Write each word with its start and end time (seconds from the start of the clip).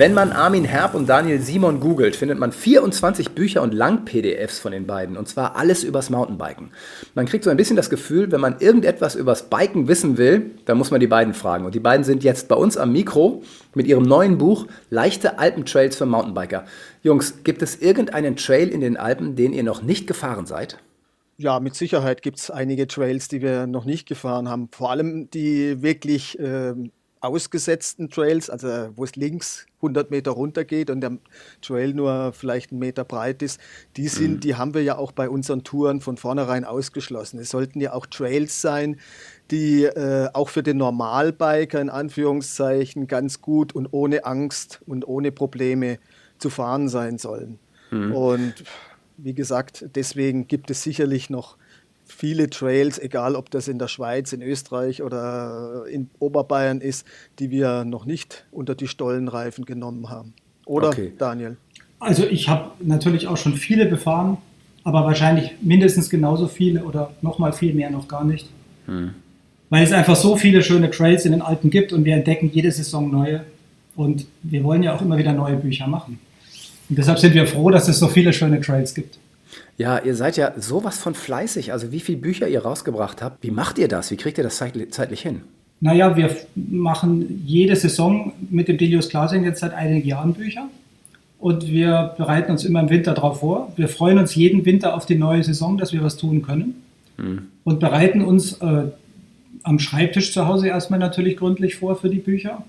Wenn 0.00 0.14
man 0.14 0.32
Armin 0.32 0.64
Herb 0.64 0.94
und 0.94 1.10
Daniel 1.10 1.42
Simon 1.42 1.78
googelt, 1.78 2.16
findet 2.16 2.38
man 2.38 2.52
24 2.52 3.32
Bücher 3.32 3.60
und 3.60 3.74
Lang-PDFs 3.74 4.58
von 4.58 4.72
den 4.72 4.86
beiden. 4.86 5.18
Und 5.18 5.28
zwar 5.28 5.56
alles 5.56 5.84
übers 5.84 6.08
Mountainbiken. 6.08 6.70
Man 7.14 7.26
kriegt 7.26 7.44
so 7.44 7.50
ein 7.50 7.58
bisschen 7.58 7.76
das 7.76 7.90
Gefühl, 7.90 8.32
wenn 8.32 8.40
man 8.40 8.60
irgendetwas 8.60 9.14
übers 9.14 9.50
Biken 9.50 9.88
wissen 9.88 10.16
will, 10.16 10.52
dann 10.64 10.78
muss 10.78 10.90
man 10.90 11.00
die 11.00 11.06
beiden 11.06 11.34
fragen. 11.34 11.66
Und 11.66 11.74
die 11.74 11.80
beiden 11.80 12.02
sind 12.02 12.24
jetzt 12.24 12.48
bei 12.48 12.54
uns 12.54 12.78
am 12.78 12.92
Mikro 12.92 13.42
mit 13.74 13.86
ihrem 13.86 14.04
neuen 14.04 14.38
Buch 14.38 14.66
Leichte 14.88 15.38
Alpentrails 15.38 15.96
für 15.96 16.06
Mountainbiker. 16.06 16.64
Jungs, 17.02 17.44
gibt 17.44 17.60
es 17.60 17.76
irgendeinen 17.82 18.36
Trail 18.36 18.70
in 18.70 18.80
den 18.80 18.96
Alpen, 18.96 19.36
den 19.36 19.52
ihr 19.52 19.64
noch 19.64 19.82
nicht 19.82 20.06
gefahren 20.06 20.46
seid? 20.46 20.78
Ja, 21.36 21.60
mit 21.60 21.74
Sicherheit 21.74 22.22
gibt 22.22 22.38
es 22.38 22.50
einige 22.50 22.86
Trails, 22.86 23.28
die 23.28 23.42
wir 23.42 23.66
noch 23.66 23.84
nicht 23.84 24.08
gefahren 24.08 24.48
haben. 24.48 24.70
Vor 24.72 24.90
allem 24.90 25.28
die 25.28 25.82
wirklich 25.82 26.38
äh, 26.38 26.72
ausgesetzten 27.20 28.08
Trails, 28.08 28.48
also 28.48 28.90
wo 28.96 29.04
es 29.04 29.14
links 29.14 29.66
100 29.76 30.10
Meter 30.10 30.30
runter 30.30 30.64
geht 30.64 30.90
und 30.90 31.00
der 31.00 31.18
Trail 31.60 31.92
nur 31.92 32.32
vielleicht 32.32 32.70
einen 32.70 32.80
Meter 32.80 33.04
breit 33.04 33.42
ist, 33.42 33.60
die 33.96 34.08
sind, 34.08 34.36
mhm. 34.36 34.40
die 34.40 34.54
haben 34.54 34.74
wir 34.74 34.82
ja 34.82 34.96
auch 34.96 35.12
bei 35.12 35.28
unseren 35.28 35.62
Touren 35.62 36.00
von 36.00 36.16
vornherein 36.16 36.64
ausgeschlossen. 36.64 37.38
Es 37.38 37.50
sollten 37.50 37.80
ja 37.80 37.92
auch 37.92 38.06
Trails 38.06 38.62
sein, 38.62 38.98
die 39.50 39.84
äh, 39.84 40.28
auch 40.32 40.48
für 40.48 40.62
den 40.62 40.78
Normalbiker 40.78 41.80
in 41.80 41.90
Anführungszeichen 41.90 43.06
ganz 43.06 43.42
gut 43.42 43.74
und 43.74 43.88
ohne 43.92 44.24
Angst 44.24 44.80
und 44.86 45.06
ohne 45.06 45.30
Probleme 45.30 45.98
zu 46.38 46.48
fahren 46.48 46.88
sein 46.88 47.18
sollen. 47.18 47.58
Mhm. 47.90 48.14
Und 48.14 48.54
wie 49.18 49.34
gesagt, 49.34 49.84
deswegen 49.94 50.48
gibt 50.48 50.70
es 50.70 50.82
sicherlich 50.82 51.28
noch 51.28 51.56
viele 52.10 52.50
Trails, 52.50 52.98
egal 52.98 53.36
ob 53.36 53.50
das 53.50 53.68
in 53.68 53.78
der 53.78 53.88
Schweiz, 53.88 54.32
in 54.32 54.42
Österreich 54.42 55.02
oder 55.02 55.84
in 55.90 56.10
Oberbayern 56.18 56.80
ist, 56.80 57.06
die 57.38 57.50
wir 57.50 57.84
noch 57.84 58.04
nicht 58.04 58.44
unter 58.50 58.74
die 58.74 58.88
Stollenreifen 58.88 59.64
genommen 59.64 60.10
haben. 60.10 60.34
Oder 60.66 60.88
okay. 60.88 61.12
Daniel? 61.16 61.56
Also 61.98 62.24
ich 62.26 62.48
habe 62.48 62.70
natürlich 62.80 63.26
auch 63.26 63.36
schon 63.36 63.54
viele 63.54 63.86
befahren, 63.86 64.38
aber 64.84 65.04
wahrscheinlich 65.04 65.52
mindestens 65.60 66.08
genauso 66.10 66.48
viele 66.48 66.84
oder 66.84 67.12
noch 67.22 67.38
mal 67.38 67.52
viel 67.52 67.74
mehr 67.74 67.90
noch 67.90 68.08
gar 68.08 68.24
nicht. 68.24 68.48
Hm. 68.86 69.10
Weil 69.68 69.84
es 69.84 69.92
einfach 69.92 70.16
so 70.16 70.36
viele 70.36 70.62
schöne 70.62 70.90
Trails 70.90 71.24
in 71.24 71.32
den 71.32 71.42
Alpen 71.42 71.70
gibt 71.70 71.92
und 71.92 72.04
wir 72.04 72.14
entdecken 72.14 72.50
jede 72.52 72.72
Saison 72.72 73.10
neue. 73.10 73.44
Und 73.94 74.26
wir 74.42 74.64
wollen 74.64 74.82
ja 74.82 74.94
auch 74.94 75.02
immer 75.02 75.18
wieder 75.18 75.32
neue 75.32 75.56
Bücher 75.56 75.86
machen. 75.86 76.18
Und 76.88 76.98
deshalb 76.98 77.18
sind 77.18 77.34
wir 77.34 77.46
froh, 77.46 77.70
dass 77.70 77.86
es 77.86 77.98
so 77.98 78.08
viele 78.08 78.32
schöne 78.32 78.60
Trails 78.60 78.94
gibt. 78.94 79.18
Ja, 79.80 79.98
ihr 79.98 80.14
seid 80.14 80.36
ja 80.36 80.52
sowas 80.58 80.98
von 80.98 81.14
fleißig. 81.14 81.72
Also 81.72 81.90
wie 81.90 82.00
viele 82.00 82.18
Bücher 82.18 82.46
ihr 82.46 82.60
rausgebracht 82.60 83.22
habt. 83.22 83.42
Wie 83.42 83.50
macht 83.50 83.78
ihr 83.78 83.88
das? 83.88 84.10
Wie 84.10 84.18
kriegt 84.18 84.36
ihr 84.36 84.44
das 84.44 84.58
zeitlich 84.58 85.22
hin? 85.22 85.40
Naja, 85.80 86.18
wir 86.18 86.36
machen 86.54 87.42
jede 87.46 87.74
Saison 87.74 88.34
mit 88.50 88.68
dem 88.68 88.76
Delius 88.76 89.08
Glasing 89.08 89.42
jetzt 89.42 89.60
seit 89.60 89.72
einigen 89.72 90.06
Jahren 90.06 90.34
Bücher. 90.34 90.68
Und 91.38 91.66
wir 91.66 92.14
bereiten 92.18 92.52
uns 92.52 92.66
immer 92.66 92.80
im 92.80 92.90
Winter 92.90 93.14
darauf 93.14 93.40
vor. 93.40 93.72
Wir 93.76 93.88
freuen 93.88 94.18
uns 94.18 94.34
jeden 94.34 94.66
Winter 94.66 94.94
auf 94.94 95.06
die 95.06 95.14
neue 95.14 95.42
Saison, 95.42 95.78
dass 95.78 95.94
wir 95.94 96.02
was 96.02 96.18
tun 96.18 96.42
können. 96.42 96.82
Hm. 97.16 97.46
Und 97.64 97.80
bereiten 97.80 98.20
uns 98.20 98.60
äh, 98.60 98.82
am 99.62 99.78
Schreibtisch 99.78 100.34
zu 100.34 100.46
Hause 100.46 100.68
erstmal 100.68 101.00
natürlich 101.00 101.38
gründlich 101.38 101.76
vor 101.76 101.96
für 101.96 102.10
die 102.10 102.18
Bücher. 102.18 102.64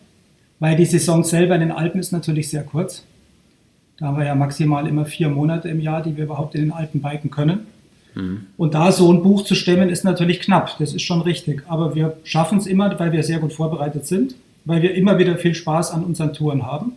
Weil 0.59 0.77
die 0.77 0.85
Saison 0.85 1.25
selber 1.25 1.55
in 1.55 1.59
den 1.59 1.71
Alpen 1.73 1.99
ist 1.99 2.13
natürlich 2.13 2.47
sehr 2.47 2.63
kurz. 2.63 3.03
Da 4.01 4.07
haben 4.07 4.17
wir 4.17 4.25
ja 4.25 4.33
maximal 4.33 4.87
immer 4.87 5.05
vier 5.05 5.29
Monate 5.29 5.69
im 5.69 5.79
Jahr, 5.79 6.01
die 6.01 6.17
wir 6.17 6.23
überhaupt 6.23 6.55
in 6.55 6.61
den 6.61 6.71
Alpen 6.71 7.03
biken 7.03 7.29
können. 7.29 7.67
Mhm. 8.15 8.47
Und 8.57 8.73
da 8.73 8.91
so 8.91 9.13
ein 9.13 9.21
Buch 9.21 9.43
zu 9.43 9.53
stemmen, 9.53 9.89
ist 9.89 10.03
natürlich 10.03 10.39
knapp, 10.39 10.75
das 10.79 10.95
ist 10.95 11.03
schon 11.03 11.21
richtig. 11.21 11.63
Aber 11.67 11.93
wir 11.93 12.17
schaffen 12.23 12.57
es 12.57 12.65
immer, 12.65 12.99
weil 12.99 13.11
wir 13.11 13.21
sehr 13.21 13.37
gut 13.37 13.53
vorbereitet 13.53 14.07
sind, 14.07 14.33
weil 14.65 14.81
wir 14.81 14.95
immer 14.95 15.19
wieder 15.19 15.37
viel 15.37 15.53
Spaß 15.53 15.91
an 15.91 16.03
unseren 16.03 16.33
Touren 16.33 16.65
haben 16.65 16.93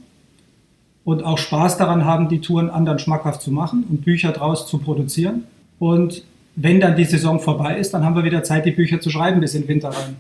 und 1.05 1.23
auch 1.23 1.37
Spaß 1.37 1.77
daran 1.77 2.07
haben, 2.07 2.31
die 2.31 2.41
Touren 2.41 2.71
anderen 2.71 2.99
schmackhaft 2.99 3.43
zu 3.43 3.51
machen 3.51 3.85
und 3.91 4.03
Bücher 4.03 4.33
draus 4.33 4.67
zu 4.67 4.79
produzieren. 4.79 5.45
Und 5.79 6.25
wenn 6.57 6.81
dann 6.81 6.97
die 6.97 7.05
Saison 7.05 7.39
vorbei 7.39 7.77
ist, 7.77 7.93
dann 7.93 8.03
haben 8.03 8.17
wir 8.17 8.25
wieder 8.25 8.43
Zeit, 8.45 8.65
die 8.65 8.71
Bücher 8.71 8.99
zu 8.99 9.11
schreiben 9.11 9.43
bis 9.43 9.55
in 9.55 9.63
den 9.63 9.69
Winter 9.69 9.91
rein. 9.91 10.17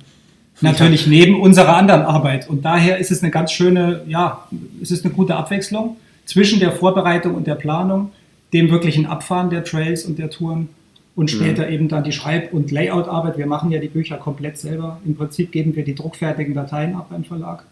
Natürlich 0.60 1.06
neben 1.06 1.40
unserer 1.40 1.78
anderen 1.78 2.02
Arbeit. 2.02 2.46
Und 2.46 2.66
daher 2.66 2.98
ist 2.98 3.10
es 3.10 3.22
eine 3.22 3.30
ganz 3.30 3.52
schöne, 3.52 4.02
ja, 4.06 4.46
es 4.82 4.90
ist 4.90 5.06
eine 5.06 5.14
gute 5.14 5.34
Abwechslung 5.34 5.96
zwischen 6.24 6.60
der 6.60 6.72
Vorbereitung 6.72 7.34
und 7.34 7.46
der 7.46 7.54
Planung, 7.54 8.12
dem 8.52 8.70
wirklichen 8.70 9.06
Abfahren 9.06 9.50
der 9.50 9.64
Trails 9.64 10.04
und 10.04 10.18
der 10.18 10.30
Touren 10.30 10.68
und 11.16 11.32
mhm. 11.32 11.36
später 11.36 11.66
mhm. 11.66 11.72
eben 11.72 11.88
dann 11.88 12.04
die 12.04 12.12
Schreib- 12.12 12.52
und 12.52 12.70
Layout-Arbeit. 12.70 13.38
Wir 13.38 13.46
machen 13.46 13.70
ja 13.70 13.80
die 13.80 13.88
Bücher 13.88 14.16
komplett 14.16 14.58
selber. 14.58 15.00
Im 15.04 15.16
Prinzip 15.16 15.52
geben 15.52 15.76
wir 15.76 15.84
die 15.84 15.94
druckfertigen 15.94 16.54
Dateien 16.54 16.94
ab 16.94 17.08
beim 17.10 17.24
Verlag. 17.24 17.64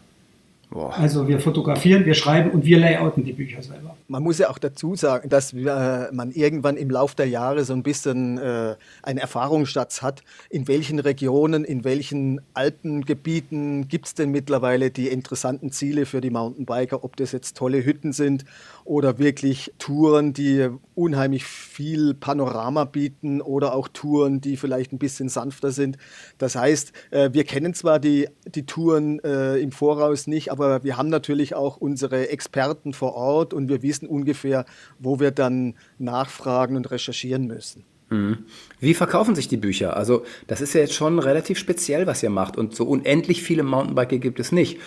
Boah. 0.72 0.94
Also 0.96 1.28
wir 1.28 1.38
fotografieren, 1.38 2.06
wir 2.06 2.14
schreiben 2.14 2.50
und 2.50 2.64
wir 2.64 2.78
layouten 2.78 3.24
die 3.24 3.34
Bücher 3.34 3.60
selber. 3.60 3.94
Man 4.08 4.22
muss 4.22 4.38
ja 4.38 4.48
auch 4.48 4.56
dazu 4.56 4.96
sagen, 4.96 5.28
dass 5.28 5.54
wir, 5.54 6.08
man 6.12 6.32
irgendwann 6.32 6.78
im 6.78 6.88
Laufe 6.88 7.14
der 7.14 7.28
Jahre 7.28 7.64
so 7.64 7.74
ein 7.74 7.82
bisschen 7.82 8.38
äh, 8.38 8.76
einen 9.02 9.18
Erfahrungsschatz 9.18 10.00
hat, 10.00 10.22
in 10.48 10.68
welchen 10.68 10.98
Regionen, 10.98 11.64
in 11.64 11.84
welchen 11.84 12.40
Alpengebieten 12.54 13.86
gibt 13.88 14.06
es 14.06 14.14
denn 14.14 14.30
mittlerweile 14.30 14.90
die 14.90 15.08
interessanten 15.08 15.72
Ziele 15.72 16.06
für 16.06 16.22
die 16.22 16.30
Mountainbiker, 16.30 17.04
ob 17.04 17.16
das 17.16 17.32
jetzt 17.32 17.54
tolle 17.54 17.84
Hütten 17.84 18.14
sind 18.14 18.46
oder 18.84 19.18
wirklich 19.18 19.72
Touren, 19.78 20.32
die 20.32 20.70
unheimlich 20.94 21.44
viel 21.44 22.14
Panorama 22.14 22.84
bieten 22.84 23.42
oder 23.42 23.74
auch 23.74 23.88
Touren, 23.88 24.40
die 24.40 24.56
vielleicht 24.56 24.92
ein 24.92 24.98
bisschen 24.98 25.28
sanfter 25.28 25.70
sind. 25.70 25.98
Das 26.38 26.56
heißt, 26.56 26.92
äh, 27.10 27.30
wir 27.32 27.44
kennen 27.44 27.74
zwar 27.74 27.98
die, 27.98 28.28
die 28.46 28.64
Touren 28.64 29.20
äh, 29.22 29.56
im 29.58 29.70
Voraus 29.72 30.26
nicht, 30.26 30.50
aber 30.50 30.61
wir 30.82 30.96
haben 30.96 31.08
natürlich 31.08 31.54
auch 31.54 31.76
unsere 31.76 32.28
Experten 32.28 32.92
vor 32.92 33.14
Ort 33.14 33.54
und 33.54 33.68
wir 33.68 33.82
wissen 33.82 34.08
ungefähr, 34.08 34.64
wo 34.98 35.20
wir 35.20 35.30
dann 35.30 35.74
nachfragen 35.98 36.76
und 36.76 36.90
recherchieren 36.90 37.46
müssen. 37.46 37.84
Mhm. 38.10 38.38
Wie 38.80 38.94
verkaufen 38.94 39.34
sich 39.34 39.48
die 39.48 39.56
Bücher? 39.56 39.96
Also 39.96 40.24
das 40.46 40.60
ist 40.60 40.74
ja 40.74 40.82
jetzt 40.82 40.94
schon 40.94 41.18
relativ 41.18 41.58
speziell, 41.58 42.06
was 42.06 42.22
ihr 42.22 42.30
macht 42.30 42.56
und 42.56 42.74
so 42.74 42.84
unendlich 42.84 43.42
viele 43.42 43.62
Mountainbiker 43.62 44.18
gibt 44.18 44.38
es 44.38 44.52
nicht. 44.52 44.78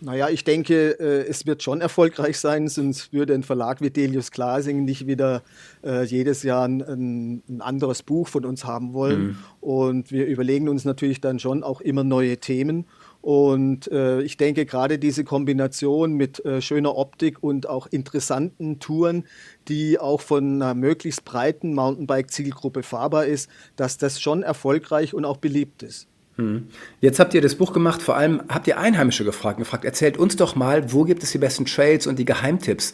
Naja, 0.00 0.28
ich 0.28 0.44
denke, 0.44 1.00
äh, 1.00 1.28
es 1.28 1.44
wird 1.44 1.62
schon 1.62 1.80
erfolgreich 1.80 2.38
sein, 2.38 2.68
sonst 2.68 3.12
würde 3.12 3.34
ein 3.34 3.42
Verlag 3.42 3.80
wie 3.80 3.90
Delius 3.90 4.30
Glasing 4.30 4.84
nicht 4.84 5.08
wieder 5.08 5.42
äh, 5.84 6.04
jedes 6.04 6.44
Jahr 6.44 6.68
ein, 6.68 7.42
ein, 7.48 7.60
anderes 7.60 8.04
Buch 8.04 8.28
von 8.28 8.44
uns 8.44 8.64
haben 8.64 8.92
wollen. 8.92 9.20
Mhm. 9.20 9.36
Und 9.60 10.12
wir 10.12 10.26
überlegen 10.26 10.68
uns 10.68 10.84
natürlich 10.84 11.20
dann 11.20 11.40
schon 11.40 11.64
auch 11.64 11.80
immer 11.80 12.04
neue 12.04 12.36
Themen. 12.36 12.86
Und 13.20 13.90
äh, 13.90 14.22
ich 14.22 14.36
denke, 14.36 14.64
gerade 14.64 14.98
diese 14.98 15.24
Kombination 15.24 16.14
mit 16.14 16.44
äh, 16.44 16.62
schöner 16.62 16.96
Optik 16.96 17.42
und 17.42 17.68
auch 17.68 17.86
interessanten 17.86 18.78
Touren, 18.78 19.24
die 19.66 19.98
auch 19.98 20.20
von 20.20 20.62
einer 20.62 20.74
möglichst 20.74 21.24
breiten 21.24 21.74
Mountainbike-Zielgruppe 21.74 22.82
fahrbar 22.82 23.26
ist, 23.26 23.50
dass 23.76 23.98
das 23.98 24.20
schon 24.20 24.42
erfolgreich 24.42 25.14
und 25.14 25.24
auch 25.24 25.38
beliebt 25.38 25.82
ist. 25.82 26.06
Hm. 26.36 26.68
Jetzt 27.00 27.18
habt 27.18 27.34
ihr 27.34 27.40
das 27.42 27.56
Buch 27.56 27.72
gemacht, 27.72 28.00
vor 28.00 28.16
allem 28.16 28.40
habt 28.48 28.68
ihr 28.68 28.78
Einheimische 28.78 29.24
gefragt, 29.24 29.58
gefragt, 29.58 29.84
erzählt 29.84 30.16
uns 30.16 30.36
doch 30.36 30.54
mal, 30.54 30.92
wo 30.92 31.02
gibt 31.02 31.24
es 31.24 31.32
die 31.32 31.38
besten 31.38 31.66
Trails 31.66 32.06
und 32.06 32.18
die 32.18 32.24
Geheimtipps. 32.24 32.92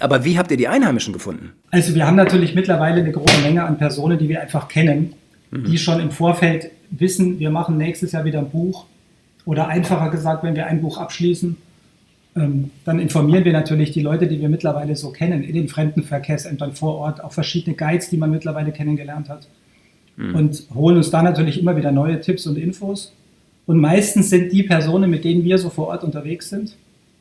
Aber 0.00 0.24
wie 0.24 0.38
habt 0.38 0.50
ihr 0.50 0.56
die 0.56 0.68
Einheimischen 0.68 1.12
gefunden? 1.12 1.52
Also 1.70 1.94
wir 1.94 2.06
haben 2.06 2.16
natürlich 2.16 2.54
mittlerweile 2.54 3.00
eine 3.00 3.12
große 3.12 3.40
Menge 3.42 3.64
an 3.64 3.78
Personen, 3.78 4.18
die 4.18 4.28
wir 4.28 4.40
einfach 4.40 4.66
kennen, 4.66 5.14
mhm. 5.52 5.64
die 5.64 5.78
schon 5.78 6.00
im 6.00 6.10
Vorfeld 6.10 6.70
wissen, 6.90 7.38
wir 7.38 7.50
machen 7.50 7.76
nächstes 7.76 8.12
Jahr 8.12 8.24
wieder 8.24 8.40
ein 8.40 8.50
Buch. 8.50 8.86
Oder 9.44 9.68
einfacher 9.68 10.10
gesagt, 10.10 10.42
wenn 10.42 10.54
wir 10.54 10.66
ein 10.66 10.80
Buch 10.80 10.98
abschließen, 10.98 11.56
ähm, 12.36 12.70
dann 12.84 12.98
informieren 12.98 13.44
wir 13.44 13.52
natürlich 13.52 13.92
die 13.92 14.00
Leute, 14.00 14.26
die 14.26 14.40
wir 14.40 14.48
mittlerweile 14.48 14.96
so 14.96 15.10
kennen, 15.10 15.42
in 15.42 15.54
den 15.54 15.68
Fremdenverkehrsämtern 15.68 16.72
vor 16.72 16.96
Ort, 16.96 17.22
auch 17.22 17.32
verschiedene 17.32 17.76
Guides, 17.76 18.10
die 18.10 18.16
man 18.16 18.30
mittlerweile 18.30 18.72
kennengelernt 18.72 19.28
hat 19.28 19.46
mhm. 20.16 20.34
und 20.34 20.62
holen 20.74 20.96
uns 20.96 21.10
da 21.10 21.22
natürlich 21.22 21.60
immer 21.60 21.76
wieder 21.76 21.92
neue 21.92 22.20
Tipps 22.20 22.46
und 22.46 22.58
Infos. 22.58 23.12
Und 23.66 23.78
meistens 23.78 24.30
sind 24.30 24.52
die 24.52 24.62
Personen, 24.62 25.10
mit 25.10 25.24
denen 25.24 25.44
wir 25.44 25.58
so 25.58 25.70
vor 25.70 25.88
Ort 25.88 26.04
unterwegs 26.04 26.50
sind, 26.50 26.76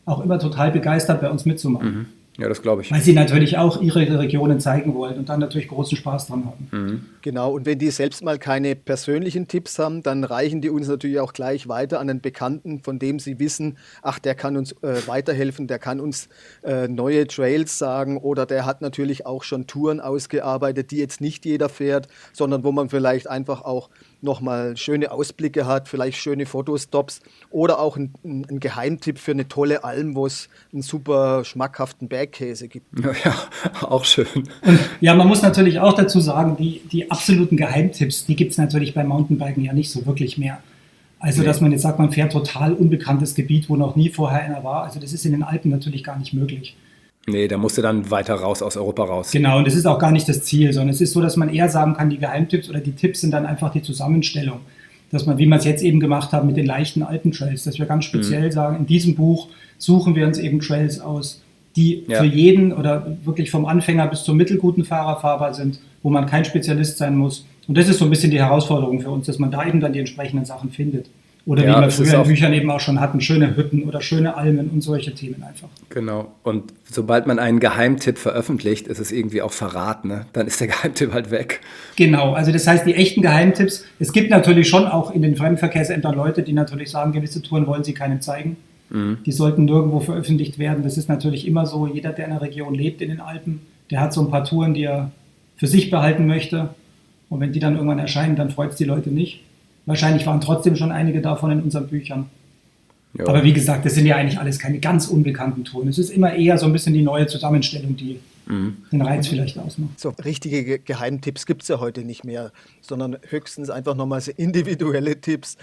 auch 0.06 0.24
immer 0.24 0.40
total 0.40 0.72
begeistert, 0.72 1.22
bei 1.22 1.30
uns 1.30 1.46
mitzumachen. 1.46 1.96
Mhm. 1.96 2.06
Ja, 2.38 2.50
das 2.50 2.64
glaube 2.64 2.82
ich. 2.82 2.92
Weil 2.92 3.02
sie 3.02 3.14
natürlich 3.14 3.58
auch 3.60 3.80
ihre 3.80 4.18
Regionen 4.18 4.60
zeigen 4.60 4.96
wollen 4.96 5.20
und 5.20 5.30
dann 5.30 5.40
natürlich 5.40 5.68
großen 5.68 5.96
Spaß 5.96 6.28
dran 6.28 6.46
haben. 6.46 6.68
Mhm. 6.72 7.06
Genau, 7.22 7.54
und 7.54 7.68
wenn 7.68 7.78
die 7.78 7.92
selbst 7.92 8.24
mal 8.24 8.40
keine 8.40 8.76
persönlichen 8.76 9.48
Tipps 9.48 9.78
haben, 9.78 10.02
dann 10.02 10.24
reichen 10.24 10.60
die 10.60 10.70
uns 10.70 10.88
natürlich 10.88 11.20
auch 11.20 11.34
gleich 11.34 11.68
weiter 11.68 12.00
an 12.00 12.10
einen 12.10 12.22
Bekannten, 12.22 12.80
von 12.80 12.98
dem 12.98 13.20
sie 13.20 13.40
wissen, 13.40 13.78
ach, 14.02 14.18
der 14.18 14.34
kann 14.34 14.58
uns 14.58 14.72
äh, 14.82 15.06
weiterhelfen, 15.06 15.68
der 15.68 15.78
kann 15.78 16.00
uns 16.00 16.28
äh, 16.64 16.88
neue 16.88 17.28
Trails 17.28 17.78
sagen 17.78 18.18
oder 18.18 18.48
der 18.48 18.66
hat 18.66 18.82
natürlich 18.82 19.28
auch 19.28 19.44
schon 19.44 19.68
Touren 19.68 20.00
ausgearbeitet, 20.00 20.90
die 20.90 20.98
jetzt 20.98 21.22
nicht 21.22 21.46
jeder 21.46 21.70
fährt, 21.70 22.08
sondern 22.34 22.64
wo 22.64 22.72
man 22.72 22.90
vielleicht 22.90 23.30
einfach 23.30 23.62
auch 23.62 23.90
nochmal 24.24 24.78
schöne 24.78 25.12
Ausblicke 25.12 25.66
hat, 25.66 25.88
vielleicht 25.88 26.18
schöne 26.18 26.46
Fotostops 26.46 27.22
oder 27.52 27.80
auch 27.80 27.98
ein, 27.98 28.14
ein, 28.24 28.60
Geheimtipp 28.60 29.20
für 29.20 29.32
eine 29.32 29.48
tolle 29.48 29.84
Alm, 29.84 30.16
wo 30.16 30.26
es 30.26 30.50
einen 30.72 30.82
super 30.82 31.44
schmackhaften 31.44 32.08
Bergkäse 32.08 32.68
gibt. 32.68 32.88
Ja, 33.24 33.36
auch 33.88 34.06
schön. 34.06 34.26
Und 34.36 34.80
ja, 35.00 35.14
man 35.14 35.28
muss 35.28 35.42
natürlich 35.42 35.80
auch 35.80 35.94
dazu 35.94 36.20
sagen, 36.20 36.58
die, 36.58 36.82
die 36.92 37.12
absoluten 37.12 37.58
Geheimtipps, 37.58 38.26
die 38.26 38.36
gibt 38.36 38.52
es 38.52 38.58
natürlich 38.58 38.94
beim 38.94 39.08
Mountainbiken 39.08 39.64
ja 39.64 39.72
nicht 39.72 39.92
so 39.92 40.06
wirklich 40.06 40.38
mehr. 40.38 40.60
Also, 41.20 41.44
dass 41.44 41.62
man 41.62 41.72
jetzt 41.72 41.84
sagt, 41.84 42.00
man 42.00 42.12
fährt 42.12 42.34
total 42.34 42.74
unbekanntes 42.74 43.34
Gebiet, 43.34 43.70
wo 43.70 43.78
noch 43.78 43.96
nie 43.96 44.10
vorher 44.10 44.42
einer 44.42 44.64
war. 44.64 44.84
Also, 44.84 45.00
das 45.00 45.14
ist 45.14 45.26
in 45.26 45.32
den 45.32 45.44
Alpen 45.44 45.72
natürlich 45.72 46.04
gar 46.04 46.18
nicht 46.18 46.34
möglich. 46.34 46.76
Nee, 47.26 47.48
da 47.48 47.58
musst 47.58 47.78
du 47.78 47.82
dann 47.82 48.12
weiter 48.12 48.36
raus 48.36 48.62
aus 48.62 48.76
Europa 48.76 49.04
raus. 49.04 49.32
Genau, 49.32 49.58
und 49.58 49.66
das 49.66 49.76
ist 49.76 49.86
auch 49.86 49.98
gar 49.98 50.12
nicht 50.12 50.28
das 50.28 50.44
Ziel, 50.44 50.74
sondern 50.74 50.90
es 50.90 51.00
ist 51.00 51.14
so, 51.14 51.22
dass 51.22 51.38
man 51.38 51.50
eher 51.50 51.70
sagen 51.70 51.94
kann, 51.94 52.10
die 52.10 52.18
Geheimtipps 52.18 52.70
oder 52.70 52.80
die 52.80 52.92
Tipps 52.92 53.22
sind 53.22 53.32
dann 53.32 53.46
einfach 53.46 53.72
die 53.72 53.82
Zusammenstellung. 53.82 54.60
Dass 55.10 55.26
man, 55.26 55.38
wie 55.38 55.46
wir 55.46 55.56
es 55.56 55.64
jetzt 55.64 55.84
eben 55.84 56.00
gemacht 56.00 56.34
haben 56.34 56.48
mit 56.48 56.58
den 56.58 56.66
leichten 56.66 57.04
Alpentrails, 57.04 57.64
dass 57.64 57.80
wir 57.80 57.86
ganz 57.86 58.06
speziell 58.06 58.48
mhm. 58.48 58.52
sagen, 58.52 58.78
in 58.78 58.86
diesem 58.88 59.16
Buch 59.16 59.48
suchen 59.78 60.16
wir 60.16 60.26
uns 60.26 60.38
eben 60.38 60.60
Trails 60.60 61.00
aus, 61.00 61.42
die 61.76 62.04
ja. 62.08 62.20
für 62.20 62.26
jeden 62.26 62.74
oder 62.74 63.18
wirklich 63.24 63.52
vom 63.52 63.66
Anfänger 63.66 64.08
bis 64.08 64.24
zum 64.24 64.36
mittelguten 64.36 64.84
Fahrer 64.84 65.20
fahrbar 65.20 65.54
sind, 65.54 65.80
wo 66.02 66.10
man 66.10 66.26
kein 66.26 66.46
Spezialist 66.46 66.98
sein 66.98 67.16
muss. 67.16 67.46
Und 67.68 67.78
das 67.78 67.88
ist 67.88 68.00
so 68.00 68.06
ein 68.06 68.10
bisschen 68.10 68.32
die 68.32 68.40
Herausforderung 68.40 69.00
für 69.00 69.12
uns, 69.12 69.28
dass 69.28 69.40
man 69.40 69.50
da 69.50 69.66
eben 69.66 69.80
dann 69.80 69.94
die 69.94 70.00
entsprechenden 70.00 70.46
Sachen 70.46 70.72
findet. 70.72 71.08
Oder 71.46 71.66
ja, 71.66 71.78
wie 71.78 71.82
wir 71.82 71.92
früher 71.92 72.22
in 72.22 72.28
Büchern 72.28 72.54
eben 72.54 72.72
auch 72.72 72.80
schon 72.80 73.02
hatten, 73.02 73.20
schöne 73.20 73.58
Hütten 73.58 73.84
oder 73.84 74.02
schöne 74.02 74.38
Almen 74.38 74.70
und 74.70 74.82
solche 74.82 75.14
Themen 75.14 75.44
einfach. 75.44 75.68
Genau. 75.90 76.32
Und 76.44 76.74
sobald 76.90 77.28
man 77.28 77.38
einen 77.38 77.60
Geheimtipp 77.60 78.18
veröffentlicht, 78.18 78.88
ist 78.88 79.00
es 79.00 79.12
irgendwie 79.12 79.42
auch 79.42 79.52
Verrat, 79.52 80.06
ne? 80.06 80.26
Dann 80.32 80.48
ist 80.48 80.62
der 80.62 80.68
Geheimtipp 80.70 81.12
halt 81.12 81.32
weg. 81.32 81.60
Genau. 81.98 82.32
Also 82.32 82.54
das 82.54 82.66
heißt, 82.66 82.86
die 82.86 82.96
echten 82.96 83.22
Geheimtipps, 83.22 83.86
es 84.00 84.14
gibt 84.14 84.30
natürlich 84.30 84.70
schon 84.70 84.86
auch 84.86 85.14
in 85.14 85.22
den 85.22 85.36
Fremdenverkehrsämtern 85.36 86.16
Leute, 86.16 86.44
die 86.44 86.54
natürlich 86.54 86.92
sagen, 86.92 87.12
gewisse 87.12 87.42
Touren 87.42 87.68
wollen 87.68 87.84
sie 87.84 87.94
keinem 87.94 88.22
zeigen. 88.22 88.56
Mhm. 88.90 89.18
Die 89.26 89.32
sollten 89.34 89.66
nirgendwo 89.66 90.00
veröffentlicht 90.00 90.60
werden. 90.60 90.84
Das 90.84 90.98
ist 90.98 91.10
natürlich 91.10 91.46
immer 91.46 91.66
so. 91.66 91.88
Jeder, 91.88 92.14
der 92.14 92.26
in 92.26 92.32
einer 92.32 92.42
Region 92.42 92.74
lebt, 92.74 93.02
in 93.02 93.10
den 93.10 93.20
Alpen, 93.20 93.60
der 93.92 94.00
hat 94.00 94.14
so 94.14 94.22
ein 94.22 94.30
paar 94.30 94.46
Touren, 94.46 94.74
die 94.74 94.84
er 94.84 95.12
für 95.58 95.68
sich 95.68 95.90
behalten 95.90 96.26
möchte. 96.26 96.70
Und 97.30 97.42
wenn 97.42 97.52
die 97.52 97.60
dann 97.60 97.76
irgendwann 97.76 98.00
erscheinen, 98.00 98.38
dann 98.38 98.50
freut 98.50 98.72
es 98.72 98.78
die 98.78 98.86
Leute 98.86 99.10
nicht. 99.10 99.42
Wahrscheinlich 99.86 100.26
waren 100.26 100.42
trotzdem 100.42 100.76
schon 100.76 100.92
einige 100.92 101.22
davon 101.22 101.52
in 101.52 101.62
unseren 101.62 101.88
Büchern. 101.88 102.30
Ja. 103.18 103.28
Aber 103.28 103.44
wie 103.44 103.54
gesagt, 103.54 103.86
das 103.86 103.96
sind 103.96 104.06
ja 104.06 104.16
eigentlich 104.16 104.40
alles 104.40 104.58
keine 104.58 104.80
ganz 104.80 105.08
unbekannten 105.08 105.64
Touren. 105.64 105.88
Es 105.88 106.00
ist 106.00 106.10
immer 106.10 106.34
eher 106.34 106.58
so 106.58 106.66
ein 106.66 106.74
bisschen 106.74 106.94
die 106.94 107.04
neue 107.04 107.28
Zusammenstellung, 107.28 107.96
die 107.96 108.20
mhm. 108.48 108.78
den 108.92 109.02
Reiz 109.02 109.28
vielleicht 109.28 109.58
ausmacht. 109.60 110.00
So 110.00 110.10
richtige 110.24 110.80
Geheimtipps 110.80 111.46
gibt 111.46 111.62
es 111.62 111.68
ja 111.68 111.80
heute 111.80 112.02
nicht 112.04 112.24
mehr, 112.24 112.52
sondern 112.82 113.18
höchstens 113.30 113.70
einfach 113.70 113.96
nochmal 113.96 114.22
so 114.22 114.32
individuelle 114.36 115.22
Tipps, 115.22 115.58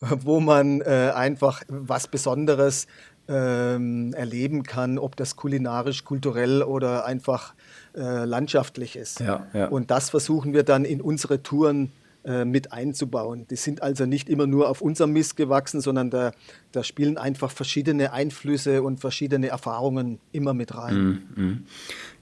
wo 0.00 0.40
man 0.40 0.82
äh, 0.82 1.12
einfach 1.14 1.62
was 1.68 2.06
Besonderes 2.08 2.86
ähm, 3.28 4.12
erleben 4.12 4.62
kann, 4.64 4.98
ob 4.98 5.16
das 5.16 5.36
kulinarisch, 5.36 6.04
kulturell 6.04 6.62
oder 6.62 7.06
einfach 7.06 7.54
äh, 7.96 8.24
landschaftlich 8.24 8.96
ist. 8.96 9.20
Ja, 9.20 9.46
ja. 9.54 9.68
Und 9.68 9.90
das 9.90 10.10
versuchen 10.10 10.52
wir 10.52 10.62
dann 10.62 10.84
in 10.84 11.00
unsere 11.00 11.42
Touren 11.42 11.92
äh, 12.24 12.44
mit 12.44 12.72
einzubauen. 12.72 13.46
Die 13.50 13.56
sind 13.56 13.82
also 13.82 14.06
nicht 14.06 14.28
immer 14.28 14.46
nur 14.46 14.68
auf 14.68 14.80
unserem 14.80 15.12
Mist 15.12 15.36
gewachsen, 15.36 15.80
sondern 15.80 16.10
da, 16.10 16.32
da 16.72 16.82
spielen 16.82 17.18
einfach 17.18 17.50
verschiedene 17.50 18.12
Einflüsse 18.12 18.82
und 18.82 19.00
verschiedene 19.00 19.48
Erfahrungen 19.48 20.18
immer 20.32 20.54
mit 20.54 20.74
rein. 20.74 21.22
Mm, 21.36 21.42
mm. 21.42 21.66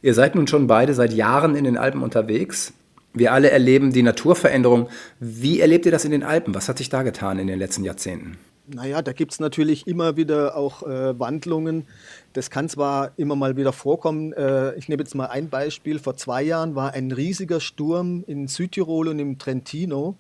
Ihr 0.03 0.15
seid 0.15 0.35
nun 0.35 0.47
schon 0.47 0.67
beide 0.67 0.95
seit 0.95 1.13
Jahren 1.13 1.55
in 1.55 1.65
den 1.65 1.77
Alpen 1.77 2.03
unterwegs. 2.03 2.73
Wir 3.15 3.33
alle 3.33 3.51
erleben 3.51 3.93
die 3.93 4.03
Naturveränderung. 4.03 4.89
Wie 5.21 5.61
erlebt 5.61 5.87
ihr 5.87 5.93
das 5.93 6.05
in 6.05 6.11
den 6.11 6.23
Alpen? 6.23 6.55
Was 6.55 6.69
hat 6.69 6.79
sich 6.79 6.89
da 6.89 7.03
getan 7.03 7.39
in 7.39 7.47
den 7.47 7.59
letzten 7.59 7.85
Jahrzehnten? 7.85 8.39
Naja, 8.75 9.03
da 9.03 9.13
gibt 9.13 9.33
es 9.33 9.41
natürlich 9.41 9.87
immer 9.87 10.17
wieder 10.17 10.57
auch 10.57 10.83
äh, 10.83 11.19
Wandlungen. 11.19 11.87
Das 12.33 12.49
kann 12.49 12.71
zwar 12.71 13.13
immer 13.19 13.37
mal 13.37 13.57
wieder 13.57 13.73
vorkommen. 13.73 14.33
Äh, 14.33 14.75
ich 14.77 14.89
nehme 14.89 15.03
jetzt 15.03 15.15
mal 15.15 15.27
ein 15.27 15.51
Beispiel. 15.51 15.99
Vor 15.99 16.17
zwei 16.17 16.43
Jahren 16.43 16.75
war 16.75 16.95
ein 16.95 17.13
riesiger 17.13 17.61
Sturm 17.61 18.25
in 18.27 18.49
Südtirol 18.49 19.09
und 19.09 19.19
im 19.19 19.39
Trentino. 19.39 20.17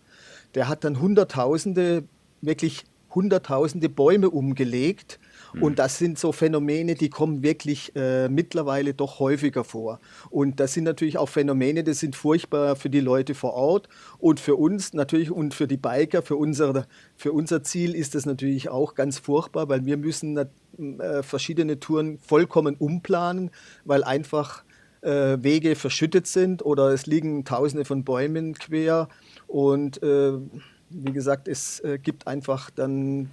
Der 0.54 0.68
hat 0.68 0.84
dann 0.84 1.00
Hunderttausende, 1.00 2.04
wirklich 2.42 2.84
Hunderttausende 3.14 3.88
Bäume 3.88 4.28
umgelegt 4.28 5.18
Mhm. 5.52 5.62
Und 5.62 5.78
das 5.78 5.98
sind 5.98 6.18
so 6.18 6.32
Phänomene, 6.32 6.94
die 6.94 7.10
kommen 7.10 7.42
wirklich 7.42 7.94
äh, 7.96 8.28
mittlerweile 8.28 8.94
doch 8.94 9.18
häufiger 9.18 9.64
vor. 9.64 10.00
Und 10.30 10.60
das 10.60 10.74
sind 10.74 10.84
natürlich 10.84 11.18
auch 11.18 11.28
Phänomene, 11.28 11.84
die 11.84 11.94
sind 11.94 12.16
furchtbar 12.16 12.76
für 12.76 12.90
die 12.90 13.00
Leute 13.00 13.34
vor 13.34 13.54
Ort 13.54 13.88
und 14.18 14.40
für 14.40 14.56
uns 14.56 14.92
natürlich 14.92 15.30
und 15.30 15.54
für 15.54 15.66
die 15.66 15.76
Biker, 15.76 16.22
für 16.22 16.36
unser, 16.36 16.86
für 17.16 17.32
unser 17.32 17.62
Ziel 17.62 17.94
ist 17.94 18.14
das 18.14 18.26
natürlich 18.26 18.68
auch 18.68 18.94
ganz 18.94 19.18
furchtbar, 19.18 19.68
weil 19.68 19.84
wir 19.84 19.96
müssen 19.96 20.36
äh, 20.36 21.22
verschiedene 21.22 21.80
Touren 21.80 22.18
vollkommen 22.18 22.76
umplanen, 22.76 23.50
weil 23.84 24.04
einfach 24.04 24.64
äh, 25.02 25.38
Wege 25.42 25.74
verschüttet 25.74 26.26
sind 26.26 26.64
oder 26.64 26.90
es 26.92 27.06
liegen 27.06 27.44
tausende 27.44 27.84
von 27.84 28.04
Bäumen 28.04 28.54
quer 28.54 29.08
und 29.46 30.02
äh, 30.02 30.32
wie 30.90 31.12
gesagt, 31.12 31.48
es 31.48 31.80
äh, 31.80 31.98
gibt 31.98 32.26
einfach 32.26 32.70
dann 32.70 33.30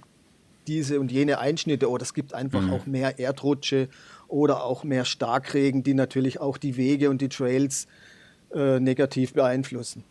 diese 0.70 1.00
und 1.00 1.10
jene 1.10 1.40
Einschnitte 1.40 1.90
oder 1.90 2.02
es 2.02 2.14
gibt 2.14 2.32
einfach 2.32 2.62
mhm. 2.62 2.72
auch 2.72 2.86
mehr 2.86 3.18
Erdrutsche 3.18 3.88
oder 4.28 4.64
auch 4.64 4.84
mehr 4.84 5.04
Starkregen, 5.04 5.82
die 5.82 5.94
natürlich 5.94 6.40
auch 6.40 6.58
die 6.58 6.76
Wege 6.76 7.10
und 7.10 7.20
die 7.20 7.28
Trails 7.28 7.88
äh, 8.54 8.78
negativ 8.78 9.32
beeinflussen. 9.32 10.04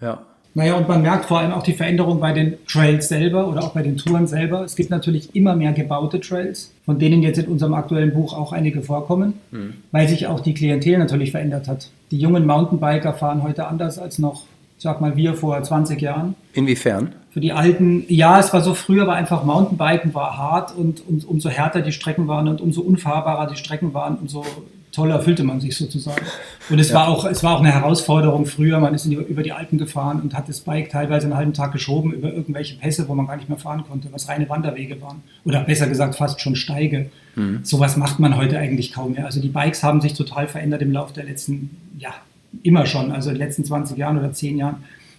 Ja. 0.00 0.24
Naja, 0.54 0.74
und 0.74 0.88
man 0.88 1.02
merkt 1.02 1.26
vor 1.26 1.40
allem 1.40 1.52
auch 1.52 1.62
die 1.62 1.74
Veränderung 1.74 2.18
bei 2.18 2.32
den 2.32 2.56
Trails 2.66 3.08
selber 3.08 3.46
oder 3.46 3.62
auch 3.62 3.74
bei 3.74 3.82
den 3.82 3.98
Touren 3.98 4.26
selber. 4.26 4.64
Es 4.64 4.74
gibt 4.74 4.88
natürlich 4.88 5.36
immer 5.36 5.54
mehr 5.54 5.74
gebaute 5.74 6.18
Trails, 6.18 6.72
von 6.86 6.98
denen 6.98 7.22
jetzt 7.22 7.36
in 7.36 7.48
unserem 7.48 7.74
aktuellen 7.74 8.14
Buch 8.14 8.32
auch 8.32 8.52
einige 8.54 8.80
vorkommen, 8.80 9.34
mhm. 9.50 9.74
weil 9.92 10.08
sich 10.08 10.26
auch 10.26 10.40
die 10.40 10.54
Klientel 10.54 10.96
natürlich 10.96 11.32
verändert 11.32 11.68
hat. 11.68 11.90
Die 12.10 12.18
jungen 12.18 12.46
Mountainbiker 12.46 13.12
fahren 13.12 13.42
heute 13.42 13.66
anders 13.66 13.98
als 13.98 14.18
noch, 14.18 14.44
sag 14.78 15.02
mal, 15.02 15.14
wir 15.14 15.34
vor 15.34 15.62
20 15.62 16.00
Jahren. 16.00 16.34
Inwiefern? 16.54 17.14
Für 17.36 17.40
die 17.40 17.52
alten, 17.52 18.06
ja, 18.08 18.40
es 18.40 18.54
war 18.54 18.62
so 18.62 18.72
früher, 18.72 19.06
war 19.06 19.14
einfach 19.14 19.44
Mountainbiken 19.44 20.14
war 20.14 20.38
hart 20.38 20.74
und, 20.74 21.06
und 21.06 21.22
umso 21.28 21.50
härter 21.50 21.82
die 21.82 21.92
Strecken 21.92 22.28
waren 22.28 22.48
und 22.48 22.62
umso 22.62 22.80
unfahrbarer 22.80 23.46
die 23.46 23.56
Strecken 23.56 23.92
waren, 23.92 24.16
umso 24.16 24.42
toller 24.90 25.20
fühlte 25.20 25.44
man 25.44 25.60
sich 25.60 25.76
sozusagen. 25.76 26.24
Und 26.70 26.78
es 26.78 26.88
ja. 26.88 26.94
war 26.94 27.08
auch, 27.08 27.26
es 27.26 27.44
war 27.44 27.56
auch 27.56 27.60
eine 27.60 27.74
Herausforderung 27.74 28.46
früher. 28.46 28.80
Man 28.80 28.94
ist 28.94 29.04
die, 29.04 29.16
über 29.16 29.42
die 29.42 29.52
Alpen 29.52 29.76
gefahren 29.76 30.22
und 30.22 30.32
hat 30.32 30.48
das 30.48 30.60
Bike 30.60 30.88
teilweise 30.88 31.26
einen 31.26 31.36
halben 31.36 31.52
Tag 31.52 31.72
geschoben 31.72 32.10
über 32.14 32.32
irgendwelche 32.32 32.78
Pässe, 32.78 33.06
wo 33.06 33.14
man 33.14 33.26
gar 33.26 33.36
nicht 33.36 33.50
mehr 33.50 33.58
fahren 33.58 33.84
konnte, 33.86 34.08
was 34.12 34.30
reine 34.30 34.48
Wanderwege 34.48 35.02
waren. 35.02 35.22
Oder 35.44 35.60
besser 35.60 35.88
gesagt 35.88 36.14
fast 36.14 36.40
schon 36.40 36.56
Steige. 36.56 37.10
Mhm. 37.34 37.60
Sowas 37.64 37.98
macht 37.98 38.18
man 38.18 38.38
heute 38.38 38.58
eigentlich 38.58 38.94
kaum 38.94 39.12
mehr. 39.12 39.26
Also 39.26 39.42
die 39.42 39.50
Bikes 39.50 39.82
haben 39.82 40.00
sich 40.00 40.14
total 40.14 40.48
verändert 40.48 40.80
im 40.80 40.90
Laufe 40.90 41.12
der 41.12 41.24
letzten, 41.24 41.76
ja, 41.98 42.14
immer 42.62 42.86
schon, 42.86 43.12
also 43.12 43.28
in 43.28 43.34
den 43.34 43.46
letzten 43.46 43.66
20 43.66 43.98
Jahren 43.98 44.16
oder 44.16 44.32
10 44.32 44.56
Jahren. 44.56 44.76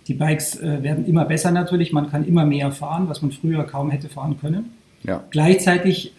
Die 0.08 0.14
Bikes 0.14 0.60
äh, 0.60 0.84
werden 0.84 1.06
immer 1.06 1.26
besser 1.26 1.52
natürlich, 1.52 1.92
man 1.92 2.10
kann 2.10 2.26
immer 2.26 2.46
mehr 2.46 2.72
fahren, 2.72 3.10
was 3.10 3.22
man 3.22 3.32
früher 3.32 3.64
kaum 3.64 3.92
hätte 3.92 4.08
fahren 4.08 4.38
können. 4.40 4.72
Ja. 5.04 5.24
Gleichzeitig 5.30 6.14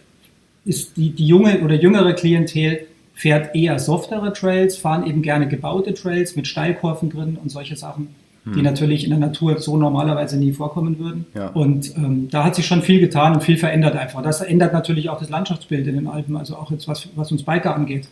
ist 0.65 0.97
die, 0.97 1.11
die 1.11 1.27
junge 1.27 1.61
oder 1.61 1.75
jüngere 1.75 2.13
Klientel 2.13 2.87
fährt 3.15 3.55
eher 3.55 3.79
softere 3.79 4.33
Trails, 4.33 4.77
fahren 4.77 5.07
eben 5.07 5.23
gerne 5.23 5.49
gebaute 5.49 5.95
Trails 5.95 6.37
mit 6.37 6.47
Steilkurven 6.47 7.11
drin 7.11 7.39
und 7.43 7.51
solche 7.51 7.77
Sachen, 7.77 8.15
hm. 8.45 8.53
die 8.53 8.63
natürlich 8.63 9.05
in 9.05 9.11
der 9.11 9.19
Natur 9.19 9.59
so 9.59 9.77
normalerweise 9.77 10.39
nie 10.39 10.53
vorkommen 10.53 10.99
würden. 10.99 11.27
Ja. 11.35 11.49
Und 11.49 11.97
ähm, 11.97 12.29
da 12.31 12.45
hat 12.45 12.55
sich 12.55 12.67
schon 12.67 12.83
viel 12.83 13.01
getan 13.01 13.35
und 13.35 13.43
viel 13.43 13.57
verändert 13.57 13.97
einfach. 13.97 14.23
Das 14.23 14.43
ändert 14.43 14.73
natürlich 14.73 15.09
auch 15.09 15.19
das 15.19 15.31
Landschaftsbild 15.31 15.87
in 15.87 15.95
den 15.95 16.07
Alpen, 16.07 16.37
also 16.37 16.57
auch 16.57 16.71
jetzt 16.71 16.87
was, 16.87 17.09
was 17.17 17.33
uns 17.33 17.43
Biker 17.43 17.75
angeht 17.75 18.09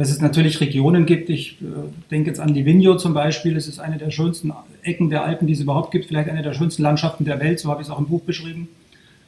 dass 0.00 0.10
es 0.10 0.22
natürlich 0.22 0.62
Regionen 0.62 1.04
gibt. 1.04 1.28
Ich 1.28 1.60
äh, 1.60 1.64
denke 2.10 2.30
jetzt 2.30 2.40
an 2.40 2.48
Livigno 2.48 2.96
zum 2.96 3.12
Beispiel. 3.12 3.54
Es 3.54 3.68
ist 3.68 3.78
eine 3.80 3.98
der 3.98 4.10
schönsten 4.10 4.50
Ecken 4.82 5.10
der 5.10 5.24
Alpen, 5.26 5.46
die 5.46 5.52
es 5.52 5.60
überhaupt 5.60 5.90
gibt. 5.90 6.06
Vielleicht 6.06 6.30
eine 6.30 6.40
der 6.40 6.54
schönsten 6.54 6.82
Landschaften 6.82 7.26
der 7.26 7.38
Welt. 7.38 7.60
So 7.60 7.68
habe 7.70 7.82
ich 7.82 7.88
es 7.88 7.92
auch 7.92 7.98
im 7.98 8.06
Buch 8.06 8.22
beschrieben. 8.22 8.68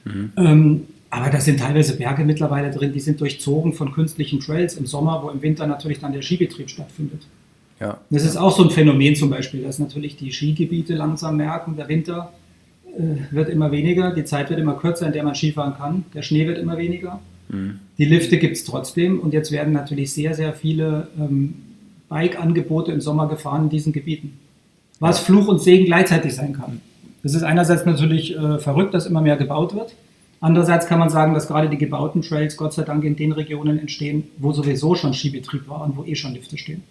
Mhm. 0.06 0.32
Ähm, 0.38 0.80
aber 1.10 1.28
da 1.28 1.40
sind 1.40 1.60
teilweise 1.60 1.98
Berge 1.98 2.24
mittlerweile 2.24 2.70
drin, 2.70 2.90
die 2.94 3.00
sind 3.00 3.20
durchzogen 3.20 3.74
von 3.74 3.92
künstlichen 3.92 4.40
Trails 4.40 4.78
im 4.78 4.86
Sommer, 4.86 5.22
wo 5.22 5.28
im 5.28 5.42
Winter 5.42 5.66
natürlich 5.66 6.00
dann 6.00 6.14
der 6.14 6.22
Skibetrieb 6.22 6.70
stattfindet. 6.70 7.26
Ja. 7.78 7.98
Das 8.08 8.24
ist 8.24 8.38
auch 8.38 8.56
so 8.56 8.64
ein 8.64 8.70
Phänomen 8.70 9.14
zum 9.14 9.28
Beispiel, 9.28 9.64
dass 9.64 9.78
natürlich 9.78 10.16
die 10.16 10.32
Skigebiete 10.32 10.94
langsam 10.94 11.36
merken, 11.36 11.76
der 11.76 11.88
Winter 11.88 12.32
äh, 12.86 13.30
wird 13.30 13.50
immer 13.50 13.70
weniger, 13.70 14.14
die 14.14 14.24
Zeit 14.24 14.48
wird 14.48 14.58
immer 14.58 14.72
kürzer, 14.72 15.06
in 15.06 15.12
der 15.12 15.22
man 15.22 15.34
Skifahren 15.34 15.74
kann, 15.76 16.06
der 16.14 16.22
Schnee 16.22 16.46
wird 16.46 16.56
immer 16.56 16.78
weniger. 16.78 17.20
Mhm. 17.50 17.80
Die 18.02 18.08
Lifte 18.08 18.38
gibt 18.38 18.56
es 18.56 18.64
trotzdem 18.64 19.20
und 19.20 19.32
jetzt 19.32 19.52
werden 19.52 19.72
natürlich 19.72 20.12
sehr, 20.12 20.34
sehr 20.34 20.54
viele 20.54 21.06
ähm, 21.16 21.54
Bike-Angebote 22.08 22.90
im 22.90 23.00
Sommer 23.00 23.28
gefahren 23.28 23.62
in 23.62 23.68
diesen 23.68 23.92
Gebieten. 23.92 24.40
Was 24.98 25.20
Fluch 25.20 25.46
und 25.46 25.62
Segen 25.62 25.84
gleichzeitig 25.84 26.34
sein 26.34 26.52
kann. 26.52 26.80
Das 27.22 27.32
ist 27.32 27.44
einerseits 27.44 27.86
natürlich 27.86 28.36
äh, 28.36 28.58
verrückt, 28.58 28.92
dass 28.92 29.06
immer 29.06 29.20
mehr 29.20 29.36
gebaut 29.36 29.76
wird. 29.76 29.94
Andererseits 30.40 30.88
kann 30.88 30.98
man 30.98 31.10
sagen, 31.10 31.32
dass 31.32 31.46
gerade 31.46 31.68
die 31.68 31.78
gebauten 31.78 32.22
Trails 32.22 32.56
Gott 32.56 32.72
sei 32.72 32.82
Dank 32.82 33.04
in 33.04 33.14
den 33.14 33.30
Regionen 33.30 33.78
entstehen, 33.78 34.24
wo 34.38 34.52
sowieso 34.52 34.96
schon 34.96 35.14
Skibetrieb 35.14 35.68
war 35.68 35.84
und 35.84 35.96
wo 35.96 36.02
eh 36.02 36.16
schon 36.16 36.34
Lifte 36.34 36.58
stehen. 36.58 36.82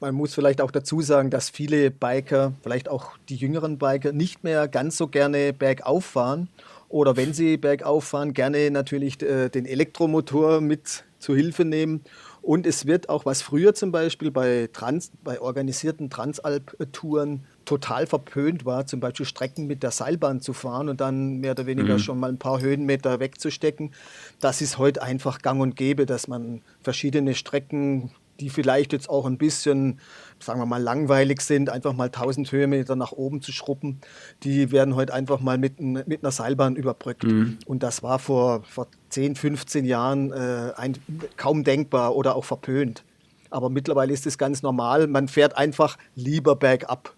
Man 0.00 0.14
muss 0.14 0.32
vielleicht 0.32 0.62
auch 0.62 0.70
dazu 0.70 1.02
sagen, 1.02 1.28
dass 1.28 1.50
viele 1.50 1.90
Biker, 1.90 2.54
vielleicht 2.62 2.88
auch 2.88 3.18
die 3.28 3.36
jüngeren 3.36 3.76
Biker, 3.76 4.12
nicht 4.12 4.44
mehr 4.44 4.66
ganz 4.66 4.96
so 4.96 5.08
gerne 5.08 5.52
bergauf 5.52 6.06
fahren 6.06 6.48
oder 6.94 7.16
wenn 7.16 7.32
sie 7.32 7.56
bergauf 7.56 8.04
fahren, 8.04 8.34
gerne 8.34 8.70
natürlich 8.70 9.20
äh, 9.20 9.48
den 9.48 9.66
Elektromotor 9.66 10.60
mit 10.60 11.02
zu 11.18 11.34
Hilfe 11.34 11.64
nehmen. 11.64 12.04
Und 12.40 12.68
es 12.68 12.86
wird 12.86 13.08
auch, 13.08 13.26
was 13.26 13.42
früher 13.42 13.74
zum 13.74 13.90
Beispiel 13.90 14.30
bei, 14.30 14.68
Trans, 14.72 15.10
bei 15.24 15.40
organisierten 15.40 16.08
Transalp-Touren 16.08 17.46
total 17.64 18.06
verpönt 18.06 18.64
war, 18.64 18.86
zum 18.86 19.00
Beispiel 19.00 19.26
Strecken 19.26 19.66
mit 19.66 19.82
der 19.82 19.90
Seilbahn 19.90 20.40
zu 20.40 20.52
fahren 20.52 20.88
und 20.88 21.00
dann 21.00 21.38
mehr 21.38 21.50
oder 21.50 21.66
weniger 21.66 21.94
mhm. 21.94 21.98
schon 21.98 22.20
mal 22.20 22.30
ein 22.30 22.38
paar 22.38 22.60
Höhenmeter 22.60 23.18
wegzustecken. 23.18 23.92
Das 24.38 24.60
ist 24.60 24.78
heute 24.78 25.02
einfach 25.02 25.42
gang 25.42 25.60
und 25.60 25.74
gäbe, 25.74 26.06
dass 26.06 26.28
man 26.28 26.62
verschiedene 26.80 27.34
Strecken 27.34 28.12
die 28.40 28.50
vielleicht 28.50 28.92
jetzt 28.92 29.08
auch 29.08 29.26
ein 29.26 29.38
bisschen, 29.38 30.00
sagen 30.40 30.60
wir 30.60 30.66
mal, 30.66 30.82
langweilig 30.82 31.40
sind, 31.40 31.70
einfach 31.70 31.92
mal 31.92 32.06
1000 32.06 32.50
Höhenmeter 32.50 32.96
nach 32.96 33.12
oben 33.12 33.42
zu 33.42 33.52
schruppen, 33.52 34.00
die 34.42 34.72
werden 34.72 34.94
heute 34.96 35.14
einfach 35.14 35.40
mal 35.40 35.58
mit, 35.58 35.80
mit 35.80 36.22
einer 36.22 36.32
Seilbahn 36.32 36.76
überbrückt. 36.76 37.24
Mhm. 37.24 37.58
Und 37.66 37.82
das 37.82 38.02
war 38.02 38.18
vor, 38.18 38.62
vor 38.64 38.88
10, 39.10 39.36
15 39.36 39.84
Jahren 39.84 40.32
äh, 40.32 40.72
ein, 40.76 40.96
kaum 41.36 41.64
denkbar 41.64 42.16
oder 42.16 42.34
auch 42.34 42.44
verpönt. 42.44 43.04
Aber 43.50 43.70
mittlerweile 43.70 44.12
ist 44.12 44.26
es 44.26 44.36
ganz 44.36 44.62
normal. 44.62 45.06
Man 45.06 45.28
fährt 45.28 45.56
einfach 45.56 45.96
lieber 46.16 46.56
bergab. 46.56 47.14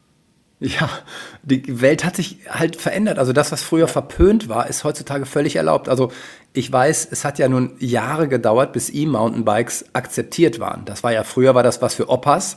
Ja, 0.59 0.89
die 1.43 1.83
Welt 1.83 2.03
hat 2.03 2.17
sich 2.17 2.39
halt 2.49 2.77
verändert. 2.77 3.19
Also 3.19 3.35
das, 3.35 3.53
was 3.53 3.63
früher 3.63 3.89
verpönt 3.89 4.49
war, 4.49 4.69
ist 4.69 4.85
heutzutage 4.85 5.27
völlig 5.27 5.57
erlaubt. 5.57 5.89
Also 5.89 6.11
ich 6.55 6.73
weiß, 6.73 7.09
es 7.11 7.27
hat 7.27 7.39
ja 7.39 7.49
nun 7.49 7.73
Jahre 7.79 8.27
gedauert, 8.27 8.73
bis 8.73 8.93
E-Mountainbikes 8.93 9.85
akzeptiert 9.93 10.59
waren. 10.59 10.87
Das 10.87 11.03
war 11.03 11.13
ja 11.13 11.25
früher 11.25 11.55
war 11.55 11.63
das 11.63 11.83
was 11.83 11.95
für 11.95 12.09
Opas 12.09 12.57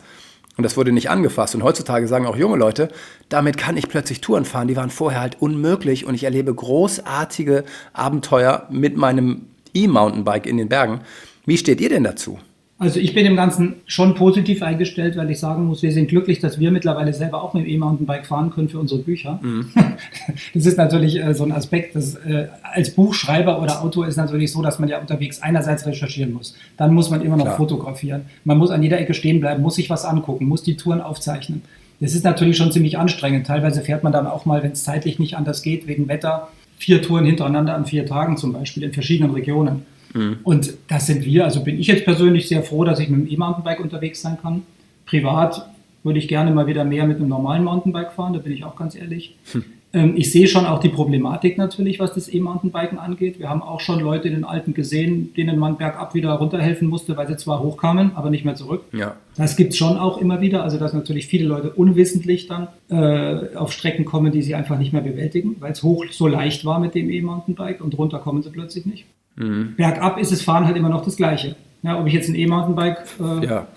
und 0.55 0.63
das 0.63 0.77
wurde 0.77 0.93
nicht 0.93 1.09
angefasst. 1.09 1.55
Und 1.55 1.63
heutzutage 1.63 2.07
sagen 2.07 2.25
auch 2.25 2.37
junge 2.37 2.55
Leute, 2.55 2.87
damit 3.27 3.57
kann 3.57 3.75
ich 3.75 3.89
plötzlich 3.89 4.21
Touren 4.21 4.45
fahren. 4.45 4.69
Die 4.69 4.77
waren 4.77 4.91
vorher 4.91 5.19
halt 5.19 5.41
unmöglich 5.41 6.05
und 6.05 6.15
ich 6.15 6.23
erlebe 6.23 6.53
großartige 6.53 7.65
Abenteuer 7.91 8.65
mit 8.69 8.95
meinem 8.95 9.47
E-Mountainbike 9.73 10.47
in 10.47 10.55
den 10.55 10.69
Bergen. 10.69 11.01
Wie 11.45 11.57
steht 11.57 11.81
ihr 11.81 11.89
denn 11.89 12.05
dazu? 12.05 12.39
Also 12.81 13.01
ich 13.01 13.13
bin 13.13 13.25
dem 13.25 13.35
Ganzen 13.35 13.75
schon 13.87 14.15
positiv 14.15 14.63
eingestellt, 14.63 15.17
weil 15.17 15.29
ich 15.29 15.39
sagen 15.39 15.65
muss, 15.65 15.83
wir 15.83 15.91
sind 15.91 16.07
glücklich, 16.07 16.39
dass 16.39 16.59
wir 16.59 16.71
mittlerweile 16.71 17.13
selber 17.13 17.43
auch 17.43 17.53
mit 17.53 17.65
dem 17.65 17.69
E-Mountainbike 17.69 18.25
fahren 18.25 18.51
können 18.51 18.69
für 18.69 18.79
unsere 18.79 19.01
Bücher. 19.01 19.39
Mhm. 19.41 19.67
Das 20.53 20.65
ist 20.65 20.77
natürlich 20.77 21.21
äh, 21.21 21.33
so 21.33 21.43
ein 21.43 21.51
Aspekt, 21.51 21.95
dass 21.95 22.15
äh, 22.15 22.47
als 22.63 22.91
Buchschreiber 22.91 23.61
oder 23.61 23.83
Autor 23.83 24.07
ist 24.07 24.15
natürlich 24.15 24.51
so, 24.53 24.61
dass 24.61 24.79
man 24.79 24.87
ja 24.87 24.99
unterwegs 24.99 25.41
einerseits 25.41 25.85
recherchieren 25.85 26.31
muss, 26.31 26.55
dann 26.77 26.93
muss 26.93 27.09
man 27.09 27.21
immer 27.21 27.35
noch 27.35 27.45
Klar. 27.45 27.57
fotografieren, 27.57 28.21
man 28.45 28.57
muss 28.57 28.71
an 28.71 28.81
jeder 28.81 28.97
Ecke 28.97 29.13
stehen 29.13 29.41
bleiben, 29.41 29.61
muss 29.61 29.75
sich 29.75 29.89
was 29.89 30.05
angucken, 30.05 30.45
muss 30.47 30.63
die 30.63 30.77
Touren 30.77 31.01
aufzeichnen. 31.01 31.63
Das 31.99 32.15
ist 32.15 32.23
natürlich 32.23 32.55
schon 32.55 32.71
ziemlich 32.71 32.97
anstrengend. 32.97 33.47
Teilweise 33.47 33.81
fährt 33.81 34.03
man 34.03 34.13
dann 34.13 34.25
auch 34.25 34.45
mal, 34.45 34.63
wenn 34.63 34.71
es 34.71 34.85
zeitlich 34.85 35.19
nicht 35.19 35.35
anders 35.35 35.61
geht, 35.61 35.85
wegen 35.87 36.07
Wetter, 36.07 36.47
vier 36.77 37.01
Touren 37.01 37.25
hintereinander 37.25 37.75
an 37.75 37.85
vier 37.85 38.05
Tagen 38.05 38.37
zum 38.37 38.53
Beispiel 38.53 38.83
in 38.83 38.93
verschiedenen 38.93 39.31
Regionen. 39.31 39.85
Mhm. 40.13 40.37
Und 40.43 40.73
das 40.87 41.07
sind 41.07 41.25
wir, 41.25 41.45
also 41.45 41.63
bin 41.63 41.79
ich 41.79 41.87
jetzt 41.87 42.05
persönlich 42.05 42.47
sehr 42.47 42.63
froh, 42.63 42.83
dass 42.83 42.99
ich 42.99 43.09
mit 43.09 43.21
dem 43.21 43.33
E-Mountainbike 43.33 43.79
unterwegs 43.79 44.21
sein 44.21 44.37
kann. 44.41 44.63
Privat 45.05 45.65
würde 46.03 46.19
ich 46.19 46.27
gerne 46.27 46.51
mal 46.51 46.67
wieder 46.67 46.83
mehr 46.83 47.05
mit 47.05 47.17
einem 47.17 47.27
normalen 47.27 47.63
Mountainbike 47.63 48.13
fahren, 48.13 48.33
da 48.33 48.39
bin 48.39 48.53
ich 48.53 48.63
auch 48.63 48.75
ganz 48.75 48.95
ehrlich. 48.95 49.35
Hm. 49.91 49.99
Ähm, 50.01 50.13
ich 50.15 50.31
sehe 50.31 50.47
schon 50.47 50.65
auch 50.65 50.79
die 50.79 50.89
Problematik 50.89 51.57
natürlich, 51.57 51.99
was 51.99 52.13
das 52.13 52.31
E-Mountainbiken 52.31 52.99
angeht. 52.99 53.39
Wir 53.39 53.49
haben 53.49 53.61
auch 53.61 53.79
schon 53.79 53.99
Leute 53.99 54.27
in 54.27 54.35
den 54.35 54.43
Alten 54.43 54.73
gesehen, 54.73 55.33
denen 55.35 55.57
man 55.57 55.77
bergab 55.77 56.13
wieder 56.13 56.31
runterhelfen 56.33 56.87
musste, 56.87 57.17
weil 57.17 57.27
sie 57.27 57.37
zwar 57.37 57.61
hochkamen, 57.61 58.11
aber 58.15 58.29
nicht 58.29 58.45
mehr 58.45 58.55
zurück. 58.55 58.83
Ja. 58.91 59.15
Das 59.35 59.55
gibt 59.55 59.73
es 59.73 59.77
schon 59.77 59.97
auch 59.97 60.19
immer 60.19 60.41
wieder. 60.41 60.63
Also, 60.63 60.77
dass 60.77 60.93
natürlich 60.93 61.27
viele 61.27 61.47
Leute 61.47 61.71
unwissentlich 61.71 62.47
dann 62.47 62.67
äh, 62.89 63.55
auf 63.55 63.71
Strecken 63.71 64.05
kommen, 64.05 64.31
die 64.31 64.41
sie 64.41 64.55
einfach 64.55 64.77
nicht 64.77 64.93
mehr 64.93 65.01
bewältigen, 65.01 65.55
weil 65.59 65.71
es 65.71 65.81
hoch 65.81 66.05
so 66.11 66.27
leicht 66.27 66.65
war 66.65 66.79
mit 66.79 66.93
dem 66.93 67.09
E-Mountainbike 67.09 67.81
und 67.81 67.97
runter 67.97 68.19
kommen 68.19 68.43
sie 68.43 68.49
plötzlich 68.49 68.85
nicht. 68.85 69.05
Mhm. 69.35 69.75
Bergab 69.77 70.19
ist 70.19 70.31
das 70.31 70.41
Fahren 70.41 70.65
halt 70.65 70.77
immer 70.77 70.89
noch 70.89 71.03
das 71.03 71.15
Gleiche. 71.15 71.55
Ja, 71.81 71.99
ob 71.99 72.07
ich 72.07 72.13
jetzt 72.13 72.27
ein 72.27 72.35
E-Mountainbike 72.35 73.05
äh, 73.19 73.45
ja, 73.45 73.67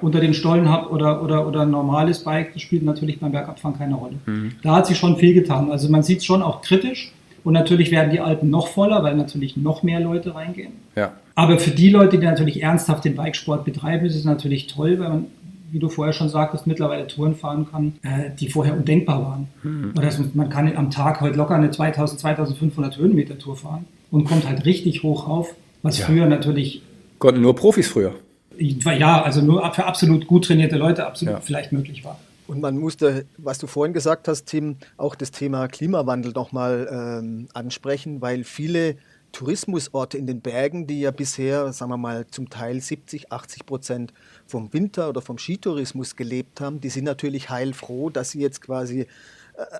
unter 0.00 0.20
den 0.20 0.34
Stollen 0.34 0.68
habe 0.68 0.90
oder, 0.90 1.22
oder, 1.22 1.46
oder 1.46 1.62
ein 1.62 1.70
normales 1.70 2.24
Bike, 2.24 2.52
das 2.52 2.62
spielt 2.62 2.82
natürlich 2.82 3.20
beim 3.20 3.32
Bergabfahren 3.32 3.78
keine 3.78 3.94
Rolle. 3.94 4.14
Mhm. 4.26 4.52
Da 4.62 4.76
hat 4.76 4.86
sich 4.86 4.98
schon 4.98 5.16
viel 5.16 5.34
getan. 5.34 5.70
Also 5.70 5.88
man 5.88 6.02
sieht 6.02 6.18
es 6.18 6.24
schon 6.24 6.42
auch 6.42 6.62
kritisch. 6.62 7.12
Und 7.44 7.52
natürlich 7.52 7.90
werden 7.90 8.10
die 8.10 8.20
Alpen 8.20 8.48
noch 8.48 8.68
voller, 8.68 9.02
weil 9.02 9.14
natürlich 9.16 9.56
noch 9.56 9.82
mehr 9.82 10.00
Leute 10.00 10.34
reingehen. 10.34 10.72
Ja. 10.96 11.12
Aber 11.34 11.58
für 11.58 11.72
die 11.72 11.90
Leute, 11.90 12.18
die 12.18 12.24
natürlich 12.24 12.62
ernsthaft 12.62 13.04
den 13.04 13.16
Bikesport 13.16 13.64
betreiben, 13.64 14.06
ist 14.06 14.16
es 14.16 14.24
natürlich 14.24 14.66
toll, 14.66 14.98
weil 14.98 15.08
man, 15.10 15.26
wie 15.70 15.78
du 15.78 15.90
vorher 15.90 16.14
schon 16.14 16.30
sagtest, 16.30 16.66
mittlerweile 16.66 17.06
Touren 17.06 17.34
fahren 17.34 17.66
kann, 17.70 17.92
äh, 18.02 18.30
die 18.38 18.48
vorher 18.48 18.74
undenkbar 18.74 19.22
waren. 19.22 19.48
Mhm. 19.62 19.92
Oder 19.96 20.10
man 20.32 20.48
kann 20.48 20.74
am 20.74 20.90
Tag 20.90 21.20
heute 21.20 21.36
locker 21.36 21.54
eine 21.54 21.70
2000, 21.70 22.18
2500 22.20 22.96
Höhenmeter 22.96 23.38
Tour 23.38 23.56
fahren 23.56 23.84
und 24.10 24.24
kommt 24.24 24.48
halt 24.48 24.64
richtig 24.64 25.02
hoch 25.02 25.28
auf, 25.28 25.54
was 25.82 25.98
ja. 25.98 26.06
früher 26.06 26.26
natürlich. 26.26 26.80
Konnten 27.18 27.42
nur 27.42 27.54
Profis 27.54 27.88
früher. 27.88 28.14
Ja, 28.58 29.22
also 29.22 29.40
nur 29.40 29.72
für 29.72 29.84
absolut 29.84 30.26
gut 30.26 30.46
trainierte 30.46 30.76
Leute 30.76 31.06
absolut 31.06 31.34
ja. 31.34 31.40
vielleicht 31.40 31.72
möglich 31.72 32.04
war. 32.04 32.18
Und 32.46 32.60
man 32.60 32.76
musste, 32.76 33.24
was 33.38 33.58
du 33.58 33.66
vorhin 33.66 33.94
gesagt 33.94 34.28
hast, 34.28 34.44
Tim, 34.46 34.76
auch 34.96 35.14
das 35.14 35.30
Thema 35.30 35.66
Klimawandel 35.66 36.32
nochmal 36.32 36.88
ähm, 36.90 37.48
ansprechen, 37.54 38.20
weil 38.20 38.44
viele 38.44 38.96
Tourismusorte 39.32 40.16
in 40.16 40.26
den 40.26 40.40
Bergen, 40.40 40.86
die 40.86 41.00
ja 41.00 41.10
bisher, 41.10 41.72
sagen 41.72 41.90
wir 41.90 41.96
mal, 41.96 42.26
zum 42.28 42.50
Teil 42.50 42.80
70, 42.80 43.32
80 43.32 43.66
Prozent 43.66 44.12
vom 44.46 44.72
Winter- 44.72 45.08
oder 45.08 45.22
vom 45.22 45.38
Skitourismus 45.38 46.16
gelebt 46.16 46.60
haben, 46.60 46.80
die 46.80 46.90
sind 46.90 47.04
natürlich 47.04 47.50
heilfroh, 47.50 48.10
dass 48.10 48.30
sie 48.30 48.40
jetzt 48.40 48.60
quasi 48.60 49.06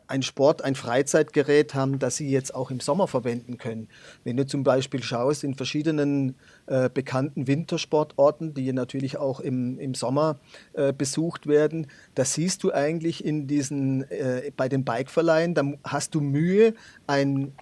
ein 0.07 0.23
Sport, 0.23 0.63
ein 0.63 0.75
Freizeitgerät 0.75 1.75
haben, 1.75 1.99
das 1.99 2.17
sie 2.17 2.31
jetzt 2.31 2.55
auch 2.55 2.71
im 2.71 2.81
Sommer 2.81 3.09
verwenden 3.09 3.59
können. 3.59 3.89
Wenn 4.23 4.37
du 4.37 4.47
zum 4.47 4.63
Beispiel 4.63 5.03
schaust 5.03 5.43
in 5.45 5.55
verschiedenen 5.55 6.37
äh, 6.67 6.89
bekannten 6.89 7.47
Wintersportorten, 7.47 8.55
die 8.55 8.73
natürlich 8.73 9.17
auch 9.17 9.41
im, 9.41 9.79
im 9.79 9.95
Sommer 9.95 10.39
äh, 10.75 10.93
besucht 10.93 11.47
werden, 11.47 11.89
da 12.15 12.25
siehst 12.25 12.63
du 12.63 12.73
eigentlich 12.73 13.25
in 13.25 13.47
diesen, 13.47 14.09
äh, 14.11 14.53
bei 14.57 14.69
den 14.69 14.85
Bikeverleihen, 14.85 15.55
da 15.55 15.65
hast 15.83 16.15
du 16.15 16.21
Mühe, 16.21 16.75
ein 17.07 17.53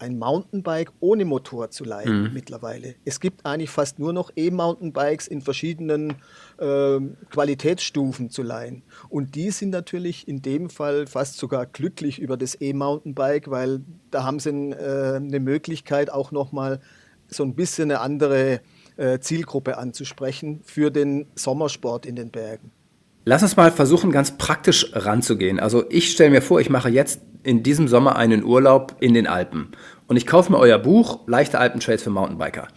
ein 0.00 0.18
Mountainbike 0.18 0.92
ohne 1.00 1.24
Motor 1.24 1.70
zu 1.70 1.84
leihen 1.84 2.24
mhm. 2.24 2.32
mittlerweile. 2.32 2.94
Es 3.04 3.20
gibt 3.20 3.46
eigentlich 3.46 3.70
fast 3.70 3.98
nur 3.98 4.12
noch 4.12 4.30
E-Mountainbikes 4.34 5.28
in 5.28 5.42
verschiedenen 5.42 6.14
äh, 6.58 6.98
Qualitätsstufen 7.30 8.30
zu 8.30 8.42
leihen. 8.42 8.82
Und 9.08 9.34
die 9.34 9.50
sind 9.50 9.70
natürlich 9.70 10.26
in 10.26 10.42
dem 10.42 10.70
Fall 10.70 11.06
fast 11.06 11.36
sogar 11.38 11.66
glücklich 11.66 12.18
über 12.18 12.36
das 12.36 12.60
E-Mountainbike, 12.60 13.50
weil 13.50 13.80
da 14.10 14.24
haben 14.24 14.38
sie 14.38 14.50
äh, 14.50 15.16
eine 15.16 15.40
Möglichkeit 15.40 16.10
auch 16.10 16.32
nochmal 16.32 16.80
so 17.28 17.44
ein 17.44 17.54
bisschen 17.54 17.90
eine 17.90 18.00
andere 18.00 18.60
äh, 18.96 19.20
Zielgruppe 19.20 19.78
anzusprechen 19.78 20.60
für 20.64 20.90
den 20.90 21.26
Sommersport 21.34 22.06
in 22.06 22.16
den 22.16 22.30
Bergen. 22.30 22.72
Lass 23.24 23.42
uns 23.42 23.56
mal 23.56 23.70
versuchen, 23.70 24.10
ganz 24.10 24.36
praktisch 24.36 24.90
ranzugehen. 24.92 25.60
Also 25.60 25.84
ich 25.90 26.10
stelle 26.10 26.30
mir 26.30 26.42
vor, 26.42 26.60
ich 26.60 26.70
mache 26.70 26.88
jetzt 26.88 27.20
in 27.42 27.62
diesem 27.62 27.88
Sommer 27.88 28.16
einen 28.16 28.44
Urlaub 28.44 28.96
in 29.00 29.14
den 29.14 29.26
Alpen 29.26 29.68
und 30.06 30.16
ich 30.16 30.26
kaufe 30.26 30.50
mir 30.50 30.58
euer 30.58 30.78
Buch 30.78 31.20
Leichte 31.26 31.58
Alpentrails 31.58 32.02
für 32.02 32.10
Mountainbiker. 32.10 32.68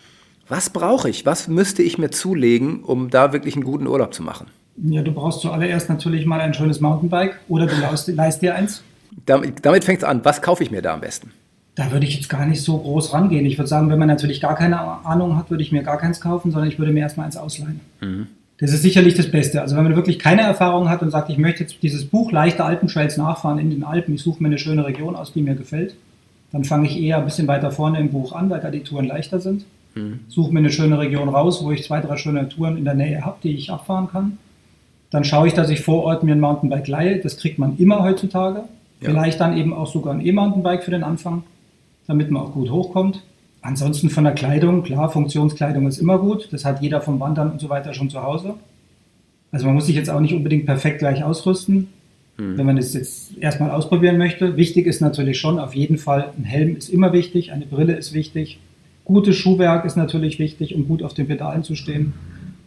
Was 0.48 0.70
brauche 0.70 1.10
ich? 1.10 1.26
Was 1.26 1.48
müsste 1.48 1.82
ich 1.82 1.98
mir 1.98 2.12
zulegen, 2.12 2.84
um 2.84 3.10
da 3.10 3.34
wirklich 3.34 3.56
einen 3.56 3.64
guten 3.64 3.88
Urlaub 3.88 4.14
zu 4.14 4.24
machen? 4.24 4.48
Ja, 4.78 5.02
du 5.02 5.12
brauchst 5.12 5.42
zuallererst 5.42 5.90
natürlich 5.90 6.26
mal 6.26 6.42
ein 6.42 6.54
schönes 6.54 6.82
Mountainbike 6.82 7.40
oder 7.48 7.66
du 7.66 7.76
leist, 7.80 8.08
leist 8.10 8.42
dir 8.42 8.56
eins. 8.56 8.84
Damit, 9.26 9.66
damit 9.66 9.84
fängt 9.84 10.00
es 10.00 10.04
an. 10.04 10.24
Was 10.26 10.42
kaufe 10.42 10.64
ich 10.64 10.72
mir 10.72 10.82
da 10.82 10.94
am 10.94 11.02
besten? 11.02 11.32
Da 11.76 11.92
würde 11.92 12.06
ich 12.06 12.16
jetzt 12.16 12.30
gar 12.30 12.46
nicht 12.46 12.62
so 12.62 12.78
groß 12.78 13.14
rangehen. 13.14 13.46
Ich 13.46 13.58
würde 13.58 13.68
sagen, 13.68 13.90
wenn 13.90 14.00
man 14.00 14.08
natürlich 14.08 14.42
gar 14.42 14.56
keine 14.56 14.80
Ahnung 14.80 15.38
hat, 15.38 15.50
würde 15.50 15.64
ich 15.64 15.72
mir 15.72 15.82
gar 15.82 15.98
keins 15.98 16.22
kaufen, 16.22 16.52
sondern 16.52 16.70
ich 16.70 16.78
würde 16.78 16.92
mir 16.92 17.00
erstmal 17.00 17.26
eins 17.26 17.38
ausleihen. 17.38 17.80
Mhm. 18.02 18.28
Das 18.64 18.72
ist 18.72 18.82
sicherlich 18.82 19.14
das 19.14 19.30
Beste. 19.30 19.60
Also 19.60 19.76
wenn 19.76 19.84
man 19.84 19.98
wirklich 19.98 20.20
keine 20.20 20.44
Erfahrung 20.44 20.88
hat 20.88 21.02
und 21.02 21.12
sagt, 21.12 21.30
ich 21.30 21.38
möchte 21.38 21.64
jetzt 21.64 21.84
dieses 21.84 22.06
Buch 22.06 22.32
leichte 22.32 22.64
Alpentrails 22.64 23.18
nachfahren 23.18 23.60
in 23.60 23.70
den 23.70 23.84
Alpen, 23.84 24.16
ich 24.16 24.22
suche 24.22 24.42
mir 24.42 24.48
eine 24.48 24.58
schöne 24.58 24.86
Region 24.86 25.18
aus, 25.18 25.34
die 25.34 25.42
mir 25.42 25.56
gefällt, 25.56 25.98
dann 26.54 26.64
fange 26.64 26.88
ich 26.88 26.98
eher 26.98 27.18
ein 27.18 27.26
bisschen 27.26 27.46
weiter 27.50 27.72
vorne 27.72 28.00
im 28.00 28.12
Buch 28.12 28.32
an, 28.32 28.50
weil 28.50 28.62
da 28.62 28.72
die 28.72 28.80
Touren 28.80 29.06
leichter 29.06 29.42
sind. 29.42 29.66
Mhm. 29.96 30.22
Suche 30.30 30.54
mir 30.54 30.60
eine 30.60 30.72
schöne 30.72 30.98
Region 30.98 31.28
raus, 31.28 31.62
wo 31.62 31.74
ich 31.74 31.84
zwei, 31.84 32.00
drei 32.00 32.16
schöne 32.16 32.48
Touren 32.48 32.78
in 32.78 32.86
der 32.86 32.94
Nähe 32.94 33.26
habe, 33.26 33.36
die 33.44 33.54
ich 33.54 33.70
abfahren 33.70 34.08
kann. 34.08 34.38
Dann 35.10 35.26
schaue 35.26 35.48
ich, 35.48 35.54
dass 35.54 35.70
ich 35.70 35.82
vor 35.82 36.06
Ort 36.06 36.24
mir 36.24 36.32
ein 36.32 36.40
Mountainbike 36.40 36.88
leihe. 36.88 37.20
Das 37.20 37.36
kriegt 37.36 37.60
man 37.60 37.76
immer 37.76 38.02
heutzutage. 38.02 38.64
Ja. 39.02 39.10
Vielleicht 39.10 39.42
dann 39.42 39.58
eben 39.58 39.74
auch 39.74 39.88
sogar 39.88 40.14
ein 40.14 40.26
E-Mountainbike 40.26 40.86
für 40.86 40.92
den 40.92 41.04
Anfang, 41.04 41.44
damit 42.08 42.32
man 42.32 42.44
auch 42.44 42.54
gut 42.54 42.72
hochkommt. 42.72 43.24
Ansonsten 43.64 44.10
von 44.10 44.26
der 44.26 44.34
Kleidung, 44.34 44.84
klar, 44.84 45.10
Funktionskleidung 45.10 45.88
ist 45.88 45.98
immer 45.98 46.20
gut. 46.20 46.50
Das 46.52 46.66
hat 46.66 46.82
jeder 46.82 47.00
vom 47.00 47.22
Wandern 47.22 47.50
und 47.50 47.62
so 47.62 47.70
weiter 47.70 47.94
schon 47.94 48.10
zu 48.10 48.22
Hause. 48.22 48.56
Also 49.54 49.66
man 49.66 49.76
muss 49.76 49.86
sich 49.86 49.96
jetzt 49.96 50.10
auch 50.10 50.20
nicht 50.20 50.34
unbedingt 50.34 50.66
perfekt 50.66 51.00
gleich 51.00 51.24
ausrüsten, 51.24 51.88
mhm. 52.38 52.58
wenn 52.58 52.66
man 52.66 52.76
das 52.76 52.94
jetzt 52.94 53.38
erstmal 53.38 53.72
ausprobieren 53.72 54.18
möchte. 54.18 54.58
Wichtig 54.58 54.86
ist 54.86 55.00
natürlich 55.00 55.40
schon, 55.40 55.60
auf 55.60 55.76
jeden 55.76 55.98
Fall, 55.98 56.34
ein 56.38 56.44
Helm 56.44 56.76
ist 56.76 56.90
immer 56.90 57.14
wichtig, 57.14 57.54
eine 57.54 57.66
Brille 57.66 57.94
ist 57.94 58.14
wichtig. 58.14 58.60
Gutes 59.06 59.38
Schuhwerk 59.38 59.86
ist 59.86 59.96
natürlich 59.96 60.40
wichtig, 60.40 60.76
um 60.76 60.86
gut 60.86 61.02
auf 61.02 61.14
den 61.14 61.28
Pedalen 61.28 61.64
zu 61.64 61.76
stehen. 61.76 62.14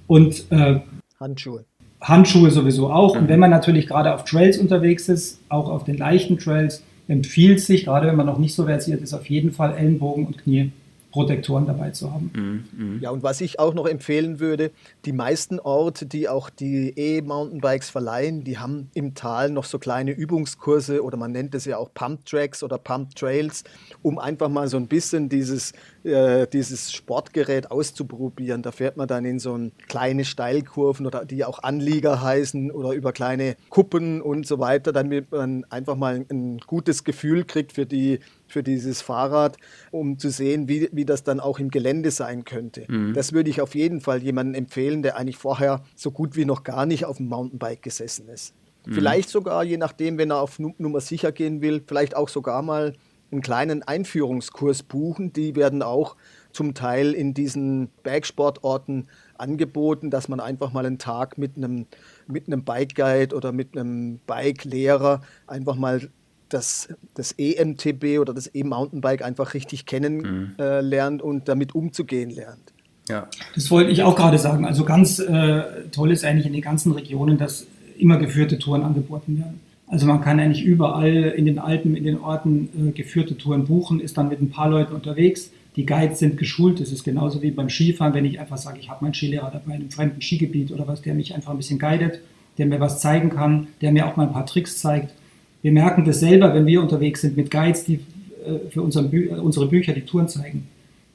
Und 0.07 0.51
äh, 0.51 0.81
Handschuhe. 1.21 1.67
Handschuhe 2.01 2.51
sowieso 2.51 2.91
auch. 2.91 3.17
Mhm. 3.17 3.23
Und 3.23 3.29
wenn 3.29 3.41
man 3.41 3.51
natürlich 3.51 3.87
gerade 3.87 4.15
auf 4.15 4.25
Trails 4.25 4.57
unterwegs 4.57 5.11
ist, 5.11 5.41
auch 5.51 5.69
auf 5.69 5.85
den 5.85 5.99
leichten 5.99 6.39
Trails, 6.39 6.83
empfiehlt 7.07 7.61
sich, 7.61 7.85
gerade 7.85 8.07
wenn 8.07 8.17
man 8.17 8.27
noch 8.27 8.39
nicht 8.39 8.55
so 8.55 8.65
versiert 8.65 9.03
ist, 9.03 9.13
auf 9.13 9.29
jeden 9.29 9.53
Fall 9.53 9.75
Ellenbogen 9.77 10.27
und 10.27 10.39
Knie 10.39 10.73
Protektoren 11.17 11.65
dabei 11.65 11.93
zu 11.93 12.13
haben. 12.13 12.31
Mhm, 12.35 12.65
mh. 12.97 12.99
Ja, 13.01 13.09
und 13.09 13.23
was 13.23 13.41
ich 13.41 13.59
auch 13.59 13.73
noch 13.73 13.87
empfehlen 13.87 14.39
würde, 14.39 14.71
die 15.07 15.15
meisten 15.15 15.59
Orte, 15.59 16.05
die 16.05 16.29
auch 16.29 16.51
die 16.51 16.93
E-Mountainbikes 16.95 17.89
verleihen, 17.89 18.45
die 18.45 18.59
haben 18.59 18.91
im 18.93 19.15
Tal 19.15 19.49
noch 19.49 19.65
so 19.65 19.79
kleine 19.79 20.11
Übungskurse 20.11 21.03
oder 21.03 21.17
man 21.17 21.33
nennt 21.33 21.55
es 21.55 21.65
ja 21.65 21.79
auch 21.79 21.89
Pump 21.95 22.27
Tracks 22.27 22.63
oder 22.63 22.77
Pump 22.77 23.15
Trails, 23.15 23.65
um 24.03 24.19
einfach 24.19 24.51
mal 24.51 24.69
so 24.69 24.77
ein 24.77 24.89
bisschen 24.89 25.31
dieses, 25.31 25.73
äh, 26.07 26.47
dieses 26.47 26.93
Sportgerät 26.93 27.71
auszuprobieren. 27.71 28.63
Da 28.63 28.73
fährt 28.73 28.97
man 28.97 29.09
dann 29.09 29.25
in 29.25 29.39
so 29.39 29.59
kleine 29.89 30.25
Steilkurven 30.25 31.07
oder 31.07 31.25
die 31.25 31.45
auch 31.45 31.63
Anlieger 31.63 32.23
heißen 32.23 32.71
oder 32.71 32.93
über 32.93 33.13
kleine 33.13 33.57
Kuppen 33.69 34.23
und 34.23 34.47
so 34.47 34.59
weiter, 34.59 34.93
damit 34.93 35.33
man 35.33 35.65
einfach 35.65 35.97
mal 35.97 36.25
ein 36.31 36.59
gutes 36.67 37.05
Gefühl 37.05 37.45
kriegt 37.45 37.73
für 37.73 37.87
die 37.87 38.21
für 38.49 38.63
dieses 38.63 39.03
Fahrrad, 39.03 39.57
um 39.91 40.19
zu 40.19 40.31
sehen, 40.31 40.69
wie, 40.69 40.89
wie 40.93 41.05
das 41.05 41.25
dann 41.25 41.41
auch 41.41 41.59
im 41.59 41.69
Gelände 41.69 42.13
sein 42.13 42.45
könnte. 42.45 42.85
Mhm. 42.89 43.13
Das 43.13 43.33
würde 43.33 43.51
ich 43.51 43.61
auf 43.61 43.75
jeden 43.75 44.01
Fall 44.01 44.23
jemandem 44.23 44.55
empfehlen, 44.55 45.03
der 45.03 45.17
eigentlich 45.17 45.37
vorher 45.37 45.83
so 45.97 46.13
gut 46.13 46.37
wie 46.37 46.45
noch 46.45 46.63
gar 46.63 46.87
nicht 46.87 47.05
auf 47.05 47.17
dem 47.17 47.27
Mountainbike 47.27 47.83
gesessen 47.83 48.29
ist. 48.29 48.55
Mhm. 48.87 48.95
Vielleicht 48.95 49.29
sogar, 49.29 49.65
je 49.65 49.77
nachdem, 49.77 50.17
wenn 50.19 50.31
er 50.31 50.41
auf 50.41 50.59
Nummer 50.59 51.01
sicher 51.01 51.33
gehen 51.33 51.61
will, 51.61 51.83
vielleicht 51.87 52.17
auch 52.17 52.29
sogar 52.29 52.63
mal 52.63 52.95
einen 53.31 53.41
kleinen 53.41 53.83
Einführungskurs 53.83 54.83
buchen. 54.83 55.33
Die 55.33 55.57
werden 55.57 55.83
auch 55.83 56.17
zum 56.53 56.75
Teil 56.75 57.13
in 57.13 57.35
diesen 57.35 57.89
Bergsportorten 58.03 59.09
angeboten, 59.37 60.11
dass 60.11 60.29
man 60.29 60.41
einfach 60.41 60.73
mal 60.73 60.87
einen 60.87 60.99
Tag 60.99 61.37
mit 61.37 61.57
einem, 61.57 61.87
mit 62.27 62.47
einem 62.47 62.65
Bike 62.65 62.95
Guide 62.95 63.37
oder 63.37 63.53
mit 63.53 63.77
einem 63.77 64.21
Bike-Lehrer 64.27 65.21
einfach 65.47 65.77
mal 65.77 66.09
das, 66.49 66.89
das 67.15 67.33
EMTB 67.33 68.19
oder 68.21 68.33
das 68.33 68.51
E-Mountainbike 68.55 69.23
einfach 69.23 69.55
richtig 69.55 69.85
kennenlernt 69.85 71.23
mhm. 71.23 71.29
äh, 71.29 71.29
und 71.29 71.49
damit 71.49 71.75
umzugehen 71.75 72.31
lernt. 72.31 72.73
Ja. 73.09 73.29
Das 73.55 73.71
wollte 73.71 73.91
ich 73.91 74.03
auch 74.03 74.17
gerade 74.17 74.39
sagen. 74.39 74.65
Also 74.65 74.85
ganz 74.85 75.19
äh, 75.19 75.63
toll 75.93 76.11
ist 76.11 76.25
eigentlich 76.25 76.47
in 76.47 76.53
den 76.53 76.63
ganzen 76.63 76.93
Regionen, 76.93 77.39
dass 77.39 77.67
immer 77.99 78.19
geführte 78.19 78.59
Touren 78.59 78.83
angeboten 78.83 79.39
werden. 79.39 79.61
Also 79.89 80.07
man 80.07 80.21
kann 80.21 80.41
eigentlich 80.41 80.65
überall 80.65 81.35
in 81.37 81.45
den 81.45 81.59
Alpen, 81.59 81.95
in 81.97 82.05
den 82.05 82.19
Orten 82.19 82.69
äh, 82.89 82.91
geführte 82.91 83.37
Touren 83.37 83.67
buchen, 83.67 84.01
ist 84.01 84.19
dann 84.19 84.29
mit 84.29 84.41
ein 84.41 84.51
paar 84.51 84.69
Leuten 84.69 84.95
unterwegs. 84.95 85.53
Die 85.77 85.87
Guides 85.87 86.19
sind 86.19 86.39
geschult. 86.39 86.81
Das 86.81 86.91
ist 86.91 87.05
genauso 87.05 87.43
wie 87.43 87.51
beim 87.51 87.69
Skifahren, 87.69 88.15
wenn 88.15 88.25
ich 88.25 88.41
einfach 88.41 88.57
sage, 88.57 88.79
ich 88.81 88.91
habe 88.91 89.05
meinen 89.05 89.15
Skilehrer 89.15 89.51
dabei 89.51 89.75
in 89.75 89.83
einem 89.83 89.91
fremden 89.91 90.21
Skigebiet 90.21 90.73
oder 90.73 90.89
was, 90.89 91.03
der 91.03 91.15
mich 91.15 91.35
einfach 91.35 91.53
ein 91.53 91.57
bisschen 91.59 91.79
guidet, 91.79 92.21
der 92.59 92.67
mir 92.67 92.81
was 92.81 93.01
zeigen 93.01 93.31
kann, 93.31 93.69
der 93.81 93.93
mir 93.93 94.07
auch 94.07 94.17
mal 94.17 94.27
ein 94.27 94.33
paar 94.33 94.47
Tricks 94.47 94.79
zeigt. 94.81 95.15
Wir 95.63 95.73
merken 95.73 96.05
das 96.05 96.21
selber, 96.21 96.55
wenn 96.55 96.67
wir 96.67 96.81
unterwegs 96.81 97.21
sind 97.21 97.37
mit 97.37 97.51
Guides, 97.51 97.85
die 97.85 98.01
äh, 98.47 98.71
für 98.71 98.83
Bü 98.83 99.29
unsere 99.37 99.67
Bücher 99.67 99.93
die 99.93 100.03
Touren 100.03 100.29
zeigen, 100.29 100.67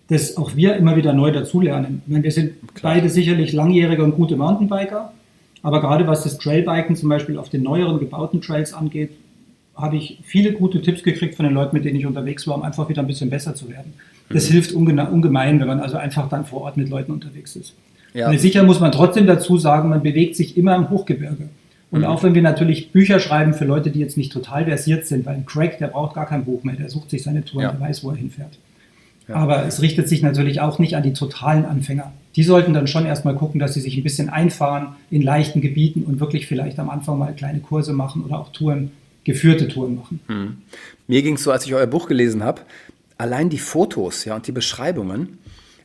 dass 0.08 0.38
auch 0.38 0.56
wir 0.56 0.76
immer 0.76 0.96
wieder 0.96 1.14
neu 1.14 1.32
dazulernen. 1.32 2.02
Ich 2.06 2.12
meine, 2.12 2.24
wir 2.24 2.32
sind 2.32 2.54
Klar. 2.74 2.96
beide 2.96 3.10
sicherlich 3.10 3.54
langjährige 3.54 4.04
und 4.04 4.16
gute 4.16 4.36
Mountainbiker, 4.36 5.14
aber 5.64 5.82
gerade 5.82 6.08
was 6.08 6.24
das 6.24 6.38
Trailbiken 6.38 6.96
zum 6.96 7.10
Beispiel 7.10 7.38
auf 7.38 7.50
den 7.50 7.64
neueren 7.64 8.00
gebauten 8.00 8.42
Trails 8.42 8.74
angeht, 8.74 9.12
habe 9.76 9.96
ich 9.96 10.20
viele 10.24 10.54
gute 10.54 10.82
Tipps 10.82 11.04
gekriegt 11.04 11.36
von 11.36 11.46
den 11.46 11.54
Leuten, 11.54 11.76
mit 11.76 11.86
denen 11.86 11.98
ich 11.98 12.06
unterwegs 12.06 12.48
war, 12.48 12.56
um 12.56 12.64
einfach 12.64 12.90
wieder 12.90 13.02
ein 13.02 13.08
bisschen 13.08 13.30
besser 13.30 13.56
zu 13.56 13.70
werden. 13.70 13.94
Das 14.30 14.50
mhm. 14.50 14.54
hilft 14.54 14.74
ungemein, 14.74 15.60
wenn 15.60 15.68
man 15.68 15.80
also 15.80 15.98
einfach 15.98 16.30
dann 16.30 16.46
vor 16.46 16.62
Ort 16.62 16.78
mit 16.78 16.90
Leuten 16.90 17.12
unterwegs 17.12 17.56
ist. 17.56 17.74
Ja. 18.14 18.32
Sicher 18.38 18.64
muss 18.64 18.80
man 18.80 18.92
trotzdem 18.92 19.26
dazu 19.26 19.58
sagen, 19.58 19.90
man 19.90 20.04
bewegt 20.04 20.36
sich 20.36 20.58
immer 20.58 20.76
im 20.76 20.90
Hochgebirge. 20.90 21.50
Und 21.92 22.02
mhm. 22.02 22.06
auch 22.06 22.24
wenn 22.24 22.34
wir 22.34 22.42
natürlich 22.42 22.92
Bücher 22.92 23.20
schreiben 23.20 23.54
für 23.54 23.66
Leute, 23.66 23.90
die 23.90 24.00
jetzt 24.00 24.18
nicht 24.18 24.32
total 24.32 24.66
versiert 24.66 25.06
sind, 25.06 25.26
weil 25.26 25.36
ein 25.36 25.46
Craig, 25.46 25.78
der 25.78 25.88
braucht 25.88 26.16
gar 26.16 26.26
kein 26.26 26.46
Buch 26.46 26.64
mehr, 26.64 26.76
der 26.76 26.90
sucht 26.90 27.10
sich 27.10 27.24
seine 27.24 27.44
Touren, 27.44 27.64
ja. 27.64 27.72
der 27.72 27.80
weiß, 27.80 28.04
wo 28.04 28.10
er 28.10 28.16
hinfährt. 28.16 28.58
Ja. 29.28 29.36
Aber 29.36 29.66
es 29.66 29.82
richtet 29.82 30.10
sich 30.10 30.22
natürlich 30.22 30.62
auch 30.62 30.80
nicht 30.80 30.96
an 30.96 31.04
die 31.04 31.14
totalen 31.14 31.66
Anfänger. 31.66 32.12
Die 32.36 32.44
sollten 32.44 32.74
dann 32.74 32.88
schon 32.88 33.06
erstmal 33.06 33.36
gucken, 33.36 33.60
dass 33.60 33.74
sie 33.74 33.82
sich 33.82 33.98
ein 33.98 34.04
bisschen 34.04 34.30
einfahren 34.30 34.96
in 35.10 35.22
leichten 35.22 35.62
Gebieten 35.62 36.04
und 36.04 36.20
wirklich 36.20 36.48
vielleicht 36.48 36.80
am 36.80 36.90
Anfang 36.90 37.18
mal 37.20 37.34
kleine 37.34 37.60
Kurse 37.60 37.94
machen 37.94 38.24
oder 38.24 38.40
auch 38.40 38.52
Touren, 38.52 38.92
geführte 39.24 39.68
Touren 39.68 39.96
machen. 39.96 40.20
Mhm. 40.28 40.58
Mir 41.08 41.22
ging 41.22 41.36
es 41.36 41.44
so, 41.44 41.52
als 41.52 41.66
ich 41.66 41.74
euer 41.74 41.88
Buch 41.88 42.08
gelesen 42.08 42.44
habe, 42.44 42.62
allein 43.18 43.50
die 43.50 43.60
Fotos 43.60 44.26
ja, 44.26 44.36
und 44.36 44.48
die 44.48 44.52
Beschreibungen, 44.52 45.40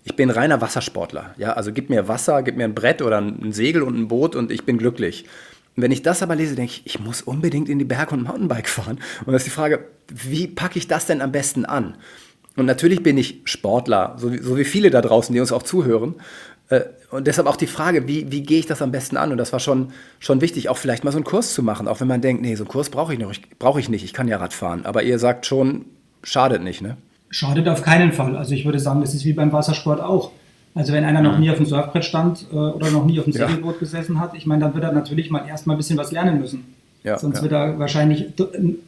ich 0.04 0.14
bin 0.14 0.30
reiner 0.30 0.60
Wassersportler. 0.60 1.34
Ja, 1.36 1.54
also 1.54 1.72
gib 1.72 1.90
mir 1.90 2.06
Wasser, 2.06 2.42
gib 2.42 2.56
mir 2.56 2.64
ein 2.64 2.74
Brett 2.74 3.02
oder 3.02 3.18
ein 3.18 3.52
Segel 3.52 3.82
und 3.82 3.98
ein 3.98 4.08
Boot 4.08 4.36
und 4.36 4.52
ich 4.52 4.64
bin 4.64 4.78
glücklich. 4.78 5.24
Wenn 5.74 5.90
ich 5.90 6.02
das 6.02 6.22
aber 6.22 6.36
lese, 6.36 6.54
denke 6.54 6.72
ich, 6.72 6.82
ich 6.86 7.00
muss 7.00 7.20
unbedingt 7.20 7.68
in 7.68 7.78
die 7.78 7.84
Berge 7.84 8.14
und 8.14 8.22
Mountainbike 8.22 8.68
fahren. 8.68 8.98
Und 9.26 9.32
das 9.32 9.42
ist 9.42 9.46
die 9.46 9.50
Frage, 9.50 9.84
wie 10.08 10.46
packe 10.46 10.78
ich 10.78 10.88
das 10.88 11.06
denn 11.06 11.20
am 11.20 11.32
besten 11.32 11.66
an? 11.66 11.96
Und 12.56 12.66
natürlich 12.66 13.02
bin 13.02 13.18
ich 13.18 13.40
Sportler, 13.44 14.14
so 14.16 14.32
wie, 14.32 14.38
so 14.38 14.56
wie 14.56 14.64
viele 14.64 14.90
da 14.90 15.02
draußen, 15.02 15.32
die 15.32 15.40
uns 15.40 15.52
auch 15.52 15.62
zuhören. 15.62 16.14
Äh, 16.68 16.80
und 17.10 17.26
deshalb 17.26 17.46
auch 17.46 17.56
die 17.56 17.66
Frage, 17.66 18.08
wie, 18.08 18.30
wie 18.32 18.42
gehe 18.42 18.58
ich 18.58 18.66
das 18.66 18.82
am 18.82 18.90
besten 18.90 19.16
an? 19.16 19.30
Und 19.30 19.38
das 19.38 19.52
war 19.52 19.60
schon, 19.60 19.92
schon 20.18 20.40
wichtig, 20.40 20.68
auch 20.68 20.76
vielleicht 20.76 21.04
mal 21.04 21.12
so 21.12 21.18
einen 21.18 21.24
Kurs 21.24 21.54
zu 21.54 21.62
machen, 21.62 21.86
auch 21.86 22.00
wenn 22.00 22.08
man 22.08 22.20
denkt, 22.20 22.42
nee, 22.42 22.54
so 22.54 22.64
einen 22.64 22.68
Kurs 22.68 22.90
brauche 22.90 23.14
ich, 23.14 23.58
brauch 23.58 23.78
ich 23.78 23.88
nicht, 23.88 24.04
ich 24.04 24.12
kann 24.12 24.26
ja 24.26 24.38
Rad 24.38 24.52
fahren. 24.52 24.84
Aber 24.84 25.02
ihr 25.02 25.18
sagt 25.18 25.46
schon, 25.46 25.84
schadet 26.22 26.62
nicht, 26.62 26.82
ne? 26.82 26.96
Schadet 27.30 27.68
auf 27.68 27.82
keinen 27.82 28.12
Fall. 28.12 28.36
Also 28.36 28.54
ich 28.54 28.64
würde 28.64 28.78
sagen, 28.78 29.00
das 29.00 29.14
ist 29.14 29.24
wie 29.24 29.32
beim 29.32 29.52
Wassersport 29.52 30.00
auch. 30.00 30.32
Also 30.74 30.92
wenn 30.92 31.04
einer 31.04 31.22
noch 31.22 31.38
nie 31.38 31.50
auf 31.50 31.56
dem 31.56 31.66
Surfbrett 31.66 32.04
stand 32.04 32.46
äh, 32.52 32.54
oder 32.54 32.90
noch 32.90 33.06
nie 33.06 33.18
auf 33.18 33.24
dem 33.24 33.32
Segelboot 33.32 33.74
ja. 33.74 33.80
gesessen 33.80 34.20
hat, 34.20 34.34
ich 34.34 34.46
meine, 34.46 34.62
dann 34.62 34.74
wird 34.74 34.84
er 34.84 34.92
natürlich 34.92 35.30
mal 35.30 35.46
erstmal 35.46 35.74
ein 35.74 35.78
bisschen 35.78 35.96
was 35.98 36.12
lernen 36.12 36.38
müssen. 36.40 36.75
Ja, 37.06 37.18
Sonst 37.18 37.36
ja. 37.36 37.42
wird 37.44 37.52
er 37.52 37.78
wahrscheinlich 37.78 38.26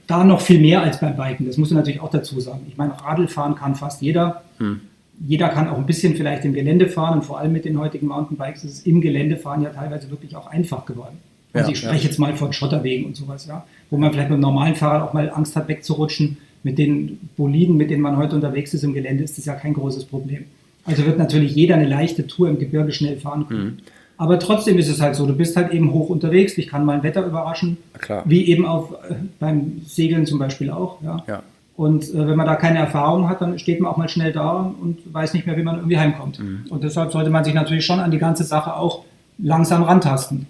da 0.09 0.25
noch 0.25 0.41
viel 0.41 0.59
mehr 0.59 0.83
als 0.83 0.99
beim 0.99 1.17
Biken. 1.17 1.47
Das 1.47 1.57
muss 1.57 1.71
man 1.71 1.79
natürlich 1.79 2.01
auch 2.01 2.11
dazu 2.11 2.41
sagen. 2.41 2.67
Ich 2.69 2.77
meine, 2.77 2.93
Radl 3.01 3.29
fahren 3.29 3.55
kann 3.55 3.77
fast 3.77 4.03
jeder. 4.03 4.43
Hm. 4.59 4.81
Jeder 5.25 5.49
kann 5.49 5.69
auch 5.69 5.79
ein 5.79 5.87
bisschen 5.87 6.17
vielleicht 6.17 6.45
im 6.45 6.53
Gelände 6.53 6.89
fahren 6.89 7.21
und 7.21 7.25
vor 7.25 7.39
allem 7.39 7.53
mit 7.53 7.65
den 7.65 7.79
heutigen 7.79 8.09
Mountainbikes 8.09 8.65
ist 8.65 8.73
es 8.73 8.87
im 8.87 9.01
Geländefahren 9.01 9.63
ja 9.63 9.71
teilweise 9.71 10.11
wirklich 10.11 10.35
auch 10.35 10.49
einfach 10.49 10.85
geworden. 10.85 11.19
Also 11.53 11.71
ich 11.71 11.79
spreche 11.79 12.09
jetzt 12.09 12.19
mal 12.19 12.35
von 12.35 12.53
Schotterwegen 12.53 13.07
und 13.07 13.17
sowas, 13.17 13.47
ja, 13.47 13.65
wo 13.89 13.97
man 13.97 14.13
vielleicht 14.13 14.31
mit 14.31 14.35
einem 14.35 14.43
normalen 14.43 14.75
Fahrrad 14.75 15.03
auch 15.03 15.13
mal 15.13 15.31
Angst 15.31 15.55
hat 15.55 15.69
wegzurutschen. 15.69 16.39
Mit 16.65 16.77
den 16.77 17.31
Boliden, 17.37 17.77
mit 17.77 17.89
denen 17.89 18.03
man 18.03 18.17
heute 18.17 18.35
unterwegs 18.35 18.75
ist 18.75 18.83
im 18.83 18.95
Gelände, 18.95 19.23
ist 19.23 19.39
das 19.39 19.45
ja 19.45 19.55
kein 19.55 19.75
großes 19.75 20.07
Problem. 20.07 20.45
Also 20.85 21.07
wird 21.07 21.19
natürlich 21.19 21.55
jeder 21.55 21.77
eine 21.77 21.87
leichte 21.87 22.27
Tour 22.27 22.49
im 22.49 22.59
Gebirge 22.59 22.93
schnell 22.93 23.17
fahren 23.17 23.47
können. 23.47 23.65
Mhm. 23.65 23.79
Aber 24.19 24.41
trotzdem 24.41 24.77
ist 24.79 24.89
es 24.89 25.01
halt 25.01 25.15
so, 25.15 25.27
du 25.27 25.35
bist 25.35 25.57
halt 25.57 25.73
eben 25.73 25.93
hoch 25.93 26.11
unterwegs, 26.11 26.57
dich 26.57 26.67
kann 26.67 26.85
mal 26.85 26.97
ein 26.97 27.03
Wetter 27.05 27.25
überraschen, 27.25 27.79
Klar. 27.99 28.25
wie 28.27 28.47
eben 28.49 28.67
auch 28.67 28.93
äh, 28.93 29.15
beim 29.39 29.81
Segeln 29.87 30.27
zum 30.27 30.41
Beispiel 30.41 30.71
auch. 30.71 31.01
Ja. 31.03 31.23
ja. 31.27 31.43
Und 31.77 32.13
äh, 32.13 32.27
wenn 32.27 32.37
man 32.37 32.47
da 32.47 32.57
keine 32.57 32.81
Erfahrung 32.81 33.29
hat, 33.29 33.41
dann 33.41 33.61
steht 33.61 33.81
man 33.81 33.93
auch 33.93 33.97
mal 33.97 34.09
schnell 34.09 34.33
da 34.33 34.75
und 34.81 34.99
weiß 35.15 35.35
nicht 35.35 35.47
mehr, 35.47 35.57
wie 35.57 35.63
man 35.63 35.77
irgendwie 35.77 35.99
heimkommt. 35.99 36.41
Mhm. 36.41 36.65
Und 36.69 36.83
deshalb 36.83 37.13
sollte 37.13 37.31
man 37.31 37.45
sich 37.45 37.55
natürlich 37.55 37.87
schon 37.87 38.01
an 38.01 38.11
die 38.11 38.19
ganze 38.19 38.43
Sache 38.43 38.75
auch 38.75 39.05
langsam 39.39 39.85
rantasten. 39.85 40.49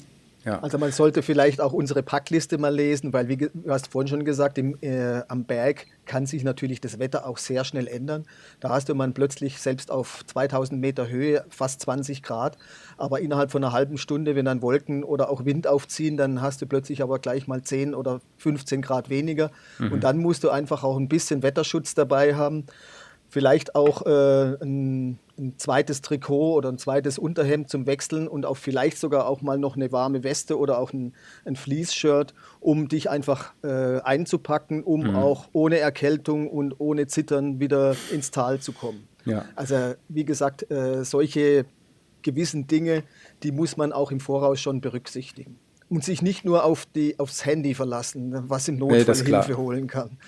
Ja. 0.49 0.61
Also 0.61 0.79
man 0.79 0.93
sollte 0.93 1.23
vielleicht 1.23 1.61
auch 1.61 1.75
unsere 1.75 2.03
Packliste 2.03 2.57
mal 2.57 2.75
lesen, 2.75 3.13
weil 3.13 3.29
wie 3.29 3.37
du 3.37 3.51
hast 3.69 3.89
vorhin 3.89 4.09
schon 4.09 4.25
gesagt, 4.25 4.57
im, 4.57 4.79
äh, 4.81 5.23
am 5.29 5.45
Berg 5.45 5.87
kann 6.07 6.25
sich 6.25 6.43
natürlich 6.43 6.81
das 6.81 6.99
Wetter 6.99 7.27
auch 7.27 7.37
sehr 7.37 7.65
schnell 7.65 7.87
ändern. 7.87 8.25
Da 8.61 8.71
hast 8.71 8.89
du 8.89 8.95
man 8.95 9.13
plötzlich 9.13 9.59
selbst 9.59 9.91
auf 9.91 10.25
2000 10.27 10.81
Meter 10.81 11.09
Höhe 11.09 11.45
fast 11.51 11.83
20 11.83 12.23
Grad, 12.23 12.57
aber 12.97 13.21
innerhalb 13.21 13.51
von 13.51 13.63
einer 13.63 13.75
halben 13.75 13.99
Stunde, 13.99 14.35
wenn 14.35 14.47
dann 14.47 14.63
Wolken 14.63 15.05
oder 15.05 15.29
auch 15.29 15.45
Wind 15.45 15.67
aufziehen, 15.67 16.17
dann 16.17 16.41
hast 16.41 16.63
du 16.63 16.67
plötzlich 16.67 17.03
aber 17.03 17.19
gleich 17.19 17.47
mal 17.47 17.63
10 17.63 17.95
oder 17.95 18.21
15 18.39 18.81
Grad 18.81 19.11
weniger. 19.11 19.51
Mhm. 19.79 19.93
Und 19.93 20.05
dann 20.05 20.17
musst 20.17 20.45
du 20.45 20.51
einfach 20.51 20.83
auch 20.83 20.97
ein 20.97 21.09
bisschen 21.09 21.43
Wetterschutz 21.43 21.95
dabei 21.95 22.35
haben 22.35 22.65
vielleicht 23.39 23.77
auch 23.77 24.05
äh, 24.05 24.57
ein, 24.61 25.21
ein, 25.39 25.55
zweites 25.59 26.03
Trikot 26.03 26.55
oder 26.55 26.71
ein 26.71 26.79
zweites 26.79 27.19
Unterhemd 27.21 27.71
zum 27.71 27.87
Wechseln 27.87 28.27
und 28.27 28.45
auch 28.45 28.57
vielleicht 28.57 28.99
sogar 28.99 29.29
auch 29.29 29.43
mal 29.43 29.59
noch 29.59 29.77
eine 29.77 29.93
warme 29.93 30.25
Weste 30.25 30.59
oder 30.59 30.81
auch 30.81 30.93
ein, 30.93 31.13
ein 31.45 31.55
Fleece-Shirt, 31.55 32.35
um 32.59 32.89
dich 32.89 33.09
einfach 33.09 33.53
äh, 33.63 34.01
einzupacken, 34.01 34.83
um 34.83 35.03
mhm. 35.03 35.15
auch 35.15 35.47
ohne 35.53 35.79
Erkältung 35.79 36.51
und 36.51 36.81
ohne 36.81 37.07
Zittern 37.07 37.61
wieder 37.61 37.95
ins 38.13 38.33
Tal 38.33 38.59
zu 38.59 38.73
kommen. 38.73 39.07
Ja. 39.25 39.45
Also 39.55 39.95
wie 40.09 40.25
gesagt, 40.25 40.69
äh, 40.73 41.05
solche 41.05 41.65
gewissen 42.23 42.67
Dinge, 42.67 43.05
die 43.45 43.53
muss 43.53 43.77
man 43.77 43.93
auch 43.93 44.11
im 44.11 44.19
Voraus 44.19 44.61
schon 44.61 44.81
berücksichtigen. 44.81 45.61
Und 45.89 46.03
sich 46.03 46.23
nicht 46.23 46.45
nur 46.45 46.65
auf 46.65 46.87
die, 46.87 47.21
aufs 47.21 47.47
Handy 47.47 47.73
verlassen, 47.73 48.35
was 48.51 48.67
im 48.67 48.79
Notfall 48.79 49.15
nee, 49.15 49.25
Hilfe 49.25 49.57
holen 49.57 49.87
kann. 49.87 50.19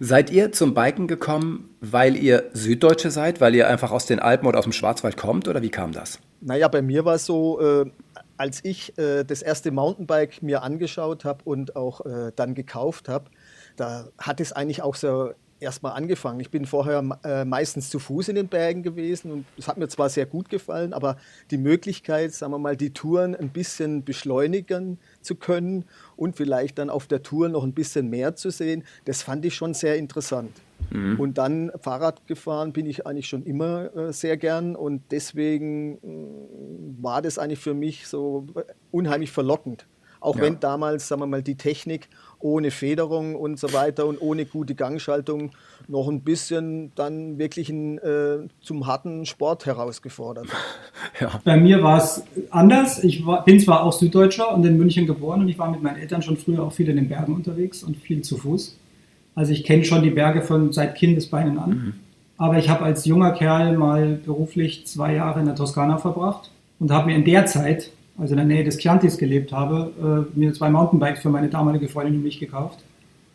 Seid 0.00 0.30
ihr 0.30 0.50
zum 0.50 0.74
Biken 0.74 1.06
gekommen, 1.06 1.70
weil 1.80 2.16
ihr 2.16 2.50
Süddeutsche 2.52 3.10
seid, 3.10 3.40
weil 3.40 3.54
ihr 3.54 3.68
einfach 3.68 3.92
aus 3.92 4.06
den 4.06 4.18
Alpen 4.18 4.46
oder 4.46 4.58
aus 4.58 4.64
dem 4.64 4.72
Schwarzwald 4.72 5.16
kommt 5.16 5.46
oder 5.46 5.62
wie 5.62 5.70
kam 5.70 5.92
das? 5.92 6.18
Naja, 6.40 6.68
bei 6.68 6.82
mir 6.82 7.04
war 7.04 7.14
es 7.14 7.26
so, 7.26 7.60
äh, 7.60 7.90
als 8.36 8.64
ich 8.64 8.98
äh, 8.98 9.24
das 9.24 9.40
erste 9.40 9.70
Mountainbike 9.70 10.42
mir 10.42 10.62
angeschaut 10.62 11.24
habe 11.24 11.44
und 11.44 11.76
auch 11.76 12.04
äh, 12.04 12.32
dann 12.34 12.54
gekauft 12.54 13.08
habe, 13.08 13.30
da 13.76 14.08
hat 14.18 14.40
es 14.40 14.52
eigentlich 14.52 14.82
auch 14.82 14.96
so 14.96 15.30
erstmal 15.60 15.92
angefangen. 15.92 16.40
Ich 16.40 16.50
bin 16.50 16.66
vorher 16.66 17.02
äh, 17.24 17.44
meistens 17.44 17.88
zu 17.88 17.98
Fuß 17.98 18.28
in 18.28 18.36
den 18.36 18.48
Bergen 18.48 18.82
gewesen 18.82 19.30
und 19.30 19.46
es 19.56 19.68
hat 19.68 19.78
mir 19.78 19.88
zwar 19.88 20.08
sehr 20.08 20.26
gut 20.26 20.48
gefallen, 20.48 20.92
aber 20.92 21.16
die 21.50 21.58
Möglichkeit, 21.58 22.32
sagen 22.32 22.52
wir 22.52 22.58
mal, 22.58 22.76
die 22.76 22.92
Touren 22.92 23.34
ein 23.34 23.48
bisschen 23.48 24.04
beschleunigen 24.04 24.98
zu 25.24 25.34
können 25.34 25.84
und 26.16 26.36
vielleicht 26.36 26.78
dann 26.78 26.90
auf 26.90 27.06
der 27.06 27.22
Tour 27.22 27.48
noch 27.48 27.64
ein 27.64 27.72
bisschen 27.72 28.08
mehr 28.08 28.36
zu 28.36 28.50
sehen, 28.50 28.84
das 29.04 29.22
fand 29.22 29.44
ich 29.44 29.54
schon 29.54 29.74
sehr 29.74 29.96
interessant. 29.96 30.52
Mhm. 30.90 31.18
Und 31.18 31.38
dann 31.38 31.72
Fahrrad 31.80 32.26
gefahren 32.26 32.72
bin 32.72 32.86
ich 32.86 33.06
eigentlich 33.06 33.28
schon 33.28 33.44
immer 33.44 33.94
äh, 33.96 34.12
sehr 34.12 34.36
gern 34.36 34.76
und 34.76 35.02
deswegen 35.10 35.96
äh, 35.96 37.02
war 37.02 37.22
das 37.22 37.38
eigentlich 37.38 37.60
für 37.60 37.74
mich 37.74 38.06
so 38.06 38.46
unheimlich 38.90 39.30
verlockend. 39.30 39.86
Auch 40.20 40.36
ja. 40.36 40.42
wenn 40.42 40.58
damals, 40.58 41.08
sagen 41.08 41.20
wir 41.20 41.26
mal, 41.26 41.42
die 41.42 41.56
Technik 41.56 42.08
ohne 42.44 42.70
Federung 42.70 43.36
und 43.36 43.58
so 43.58 43.72
weiter 43.72 44.06
und 44.06 44.20
ohne 44.20 44.44
gute 44.44 44.74
Gangschaltung 44.74 45.52
noch 45.88 46.08
ein 46.08 46.20
bisschen 46.20 46.92
dann 46.94 47.38
wirklich 47.38 47.70
ein, 47.70 47.96
äh, 47.98 48.46
zum 48.60 48.86
harten 48.86 49.24
Sport 49.26 49.66
herausgefordert. 49.66 50.46
Ja. 51.20 51.40
Bei 51.44 51.56
mir 51.56 51.80
war 51.80 51.98
es 51.98 52.24
anders. 52.50 53.04
Ich 53.04 53.24
war, 53.24 53.44
bin 53.44 53.60
zwar 53.60 53.84
auch 53.84 53.92
Süddeutscher 53.92 54.52
und 54.52 54.66
in 54.66 54.76
München 54.76 55.06
geboren 55.06 55.42
und 55.42 55.48
ich 55.48 55.58
war 55.58 55.70
mit 55.70 55.80
meinen 55.80 55.98
Eltern 55.98 56.22
schon 56.22 56.36
früher 56.36 56.64
auch 56.64 56.72
viel 56.72 56.88
in 56.88 56.96
den 56.96 57.08
Bergen 57.08 57.34
unterwegs 57.34 57.84
und 57.84 57.96
viel 57.96 58.22
zu 58.22 58.36
Fuß. 58.36 58.76
Also 59.36 59.52
ich 59.52 59.62
kenne 59.62 59.84
schon 59.84 60.02
die 60.02 60.10
Berge 60.10 60.42
von 60.42 60.72
seit 60.72 60.96
Kindesbeinen 60.96 61.58
an. 61.58 61.70
Mhm. 61.70 61.94
Aber 62.36 62.58
ich 62.58 62.68
habe 62.68 62.84
als 62.84 63.04
junger 63.04 63.30
Kerl 63.30 63.76
mal 63.76 64.18
beruflich 64.24 64.86
zwei 64.88 65.14
Jahre 65.14 65.38
in 65.38 65.46
der 65.46 65.54
Toskana 65.54 65.98
verbracht 65.98 66.50
und 66.80 66.90
habe 66.90 67.06
mir 67.06 67.16
in 67.16 67.24
der 67.24 67.46
Zeit 67.46 67.90
also 68.18 68.32
in 68.32 68.36
der 68.38 68.46
Nähe 68.46 68.64
des 68.64 68.78
Chiantis 68.78 69.18
gelebt 69.18 69.52
habe, 69.52 70.26
äh, 70.34 70.38
mir 70.38 70.52
zwei 70.52 70.70
Mountainbikes 70.70 71.20
für 71.20 71.30
meine 71.30 71.48
damalige 71.48 71.88
Freundin 71.88 72.16
und 72.16 72.22
mich 72.22 72.38
gekauft. 72.38 72.78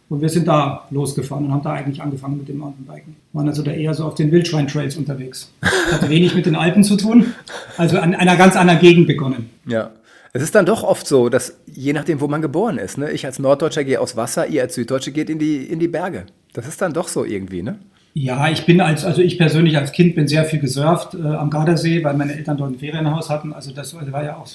Und 0.10 0.22
wir 0.22 0.30
sind 0.30 0.48
da 0.48 0.88
losgefahren 0.89 1.46
und 1.46 1.52
haben 1.52 1.62
da 1.62 1.74
eigentlich 1.74 2.02
angefangen 2.02 2.38
mit 2.38 2.48
dem 2.48 2.58
Mountainbiken. 2.58 3.15
Waren 3.34 3.48
also 3.48 3.62
da 3.62 3.72
eher 3.72 3.94
so 3.94 4.06
auf 4.06 4.15
den 4.15 4.32
Wildschwein-Trails 4.32 4.98
unterwegs. 4.98 5.52
Hatte 5.92 6.10
wenig 6.10 6.34
mit 6.34 6.48
den 6.48 6.56
Alpen 6.56 6.84
zu 6.84 6.98
tun, 6.98 7.34
also 7.78 8.00
an 8.00 8.15
einer 8.15 8.36
ganz 8.36 8.56
anderen 8.56 8.80
Gegend 8.80 9.06
begonnen. 9.08 9.50
Ja. 9.68 9.92
Es 10.32 10.44
ist 10.44 10.54
dann 10.54 10.65
doch 10.65 10.84
oft 10.84 11.08
so, 11.08 11.30
dass 11.30 11.58
je 11.65 11.92
nachdem, 11.92 12.22
wo 12.22 12.28
man 12.28 12.42
geboren 12.42 12.78
ist, 12.78 13.00
ne? 13.00 13.12
ich 13.12 13.26
als 13.26 13.39
Norddeutscher 13.39 13.84
gehe 13.84 14.00
aufs 14.00 14.15
Wasser, 14.15 14.48
ihr 14.48 14.62
als 14.62 14.76
Süddeutsche 14.76 15.12
geht 15.12 15.30
in 15.30 15.39
die, 15.39 15.63
in 15.63 15.80
die 15.80 15.88
Berge. 15.88 16.26
Das 16.54 16.68
ist 16.68 16.82
dann 16.82 16.94
doch 16.94 17.08
so 17.08 17.26
irgendwie, 17.26 17.63
ne? 17.63 17.80
Ja, 18.13 18.50
ich 18.50 18.65
bin 18.65 18.82
als, 18.82 19.06
also 19.06 19.22
ich 19.22 19.38
persönlich 19.38 19.78
als 19.78 19.92
Kind 19.92 20.15
bin 20.15 20.28
sehr 20.28 20.44
viel 20.46 20.60
gesurft 20.60 21.13
äh, 21.13 21.22
am 21.22 21.50
Gardasee, 21.50 22.04
weil 22.04 22.15
meine 22.15 22.36
Eltern 22.36 22.58
dort 22.58 22.72
ein 22.72 22.80
Ferienhaus 22.80 23.30
hatten. 23.30 23.54
Also 23.54 23.72
das 23.72 23.96
war 23.96 24.24
ja 24.24 24.36
auch 24.38 24.48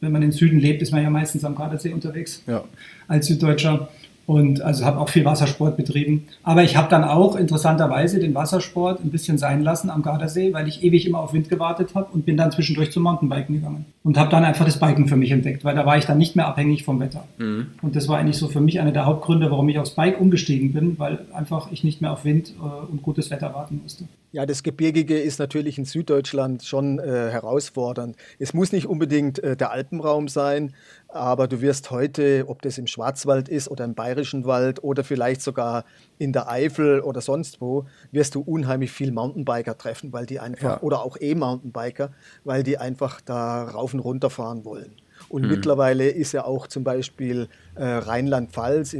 wenn 0.00 0.12
man 0.12 0.22
im 0.22 0.32
Süden 0.32 0.58
lebt, 0.58 0.82
ist 0.82 0.92
man 0.92 1.02
ja 1.02 1.10
meistens 1.10 1.44
am 1.44 1.54
Gardasee 1.54 1.92
unterwegs 1.92 2.42
ja. 2.46 2.64
als 3.08 3.26
Süddeutscher 3.26 3.88
und 4.26 4.62
also 4.62 4.84
habe 4.84 4.98
auch 4.98 5.08
viel 5.08 5.24
Wassersport 5.24 5.76
betrieben. 5.76 6.24
Aber 6.42 6.62
ich 6.62 6.76
habe 6.76 6.88
dann 6.88 7.04
auch 7.04 7.36
interessanterweise 7.36 8.18
den 8.18 8.34
Wassersport 8.34 9.04
ein 9.04 9.10
bisschen 9.10 9.38
sein 9.38 9.62
lassen 9.62 9.90
am 9.90 10.02
Gardasee, 10.02 10.52
weil 10.52 10.66
ich 10.66 10.82
ewig 10.82 11.06
immer 11.06 11.20
auf 11.20 11.32
Wind 11.32 11.48
gewartet 11.48 11.94
habe 11.94 12.08
und 12.12 12.24
bin 12.24 12.36
dann 12.36 12.50
zwischendurch 12.50 12.90
zum 12.90 13.02
Mountainbiken 13.02 13.56
gegangen 13.56 13.84
und 14.02 14.16
habe 14.16 14.30
dann 14.30 14.44
einfach 14.44 14.64
das 14.64 14.80
Biken 14.80 15.08
für 15.08 15.16
mich 15.16 15.30
entdeckt, 15.30 15.64
weil 15.64 15.74
da 15.74 15.84
war 15.84 15.98
ich 15.98 16.06
dann 16.06 16.18
nicht 16.18 16.36
mehr 16.36 16.46
abhängig 16.46 16.84
vom 16.84 17.00
Wetter. 17.00 17.24
Mhm. 17.38 17.66
Und 17.82 17.96
das 17.96 18.08
war 18.08 18.18
eigentlich 18.18 18.38
so 18.38 18.48
für 18.48 18.60
mich 18.60 18.80
einer 18.80 18.92
der 18.92 19.06
Hauptgründe, 19.06 19.50
warum 19.50 19.68
ich 19.68 19.78
aufs 19.78 19.90
Bike 19.90 20.20
umgestiegen 20.20 20.72
bin, 20.72 20.98
weil 20.98 21.26
einfach 21.32 21.70
ich 21.70 21.84
nicht 21.84 22.00
mehr 22.00 22.12
auf 22.12 22.24
Wind 22.24 22.54
äh, 22.58 22.90
und 22.90 23.02
gutes 23.02 23.30
Wetter 23.30 23.52
warten 23.52 23.80
musste. 23.82 24.04
Ja, 24.34 24.46
das 24.46 24.64
Gebirgige 24.64 25.16
ist 25.16 25.38
natürlich 25.38 25.78
in 25.78 25.84
Süddeutschland 25.84 26.64
schon 26.64 26.98
äh, 26.98 27.04
herausfordernd. 27.30 28.16
Es 28.40 28.52
muss 28.52 28.72
nicht 28.72 28.88
unbedingt 28.88 29.38
äh, 29.38 29.56
der 29.56 29.70
Alpenraum 29.70 30.26
sein, 30.26 30.74
aber 31.06 31.46
du 31.46 31.60
wirst 31.60 31.92
heute, 31.92 32.46
ob 32.48 32.60
das 32.60 32.76
im 32.76 32.88
Schwarzwald 32.88 33.48
ist 33.48 33.68
oder 33.68 33.84
im 33.84 33.94
Bayerischen 33.94 34.44
Wald 34.44 34.82
oder 34.82 35.04
vielleicht 35.04 35.40
sogar 35.40 35.84
in 36.18 36.32
der 36.32 36.50
Eifel 36.50 36.98
oder 36.98 37.20
sonst 37.20 37.60
wo, 37.60 37.86
wirst 38.10 38.34
du 38.34 38.40
unheimlich 38.40 38.90
viel 38.90 39.12
Mountainbiker 39.12 39.78
treffen, 39.78 40.12
weil 40.12 40.26
die 40.26 40.40
einfach, 40.40 40.78
ja. 40.78 40.82
oder 40.82 41.04
auch 41.04 41.16
E-Mountainbiker, 41.20 42.10
weil 42.42 42.64
die 42.64 42.76
einfach 42.76 43.20
da 43.20 43.62
rauf 43.62 43.94
und 43.94 44.00
runter 44.00 44.30
fahren 44.30 44.64
wollen. 44.64 44.96
Und 45.28 45.42
mhm. 45.42 45.50
mittlerweile 45.50 46.08
ist 46.08 46.32
ja 46.32 46.44
auch 46.44 46.66
zum 46.66 46.82
Beispiel 46.82 47.48
äh, 47.76 47.84
Rheinland-Pfalz, 47.84 48.94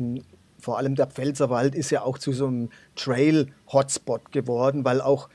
vor 0.64 0.78
allem 0.78 0.94
der 0.94 1.06
Pfälzerwald, 1.06 1.74
ist 1.74 1.90
ja 1.90 2.02
auch 2.02 2.18
zu 2.18 2.32
so 2.32 2.46
einem 2.46 2.70
Trail-Hotspot 2.96 4.32
geworden, 4.32 4.84
weil 4.84 5.00
auch 5.00 5.28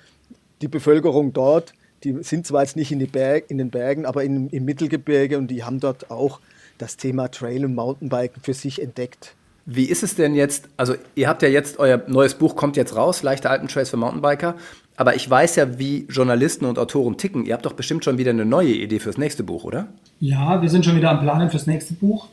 die 0.62 0.68
Bevölkerung 0.68 1.34
dort, 1.34 1.74
die 2.04 2.24
sind 2.24 2.48
zwar 2.48 2.64
jetzt 2.64 2.76
nicht 2.76 2.92
in, 2.92 3.00
Berg, 3.08 3.46
in 3.50 3.60
den 3.60 3.70
Bergen, 3.70 4.06
aber 4.06 4.24
in, 4.24 4.50
im 4.50 4.66
Mittelgebirge 4.66 5.38
und 5.38 5.48
die 5.48 5.64
haben 5.64 5.80
dort 5.80 6.10
auch 6.10 6.40
das 6.78 6.98
Thema 6.98 7.30
Trail 7.30 7.64
und 7.66 7.76
Mountainbiken 7.76 8.42
für 8.42 8.54
sich 8.54 8.82
entdeckt. 8.82 9.36
Wie 9.66 9.86
ist 9.86 10.02
es 10.02 10.16
denn 10.16 10.34
jetzt? 10.34 10.68
Also, 10.78 10.96
ihr 11.14 11.28
habt 11.30 11.44
ja 11.44 11.50
jetzt, 11.50 11.78
euer 11.78 12.02
neues 12.08 12.34
Buch 12.34 12.56
kommt 12.56 12.76
jetzt 12.76 12.96
raus, 12.96 13.22
Leichte 13.22 13.50
Alpentrails 13.50 13.92
für 13.92 13.98
Mountainbiker. 13.98 14.56
Aber 14.98 15.16
ich 15.16 15.30
weiß 15.30 15.58
ja, 15.58 15.78
wie 15.78 16.08
Journalisten 16.10 16.66
und 16.66 16.80
Autoren 16.80 17.18
ticken. 17.18 17.46
Ihr 17.46 17.54
habt 17.54 17.66
doch 17.66 17.74
bestimmt 17.74 18.04
schon 18.04 18.18
wieder 18.18 18.32
eine 18.32 18.46
neue 18.46 18.74
Idee 18.74 19.00
fürs 19.00 19.18
nächste 19.18 19.44
Buch, 19.44 19.64
oder? 19.64 19.88
Ja, 20.20 20.62
wir 20.62 20.70
sind 20.70 20.86
schon 20.86 20.96
wieder 20.96 21.12
am 21.12 21.20
Planen 21.20 21.52
fürs 21.52 21.68
nächste 21.68 21.94
Buch. 21.94 22.28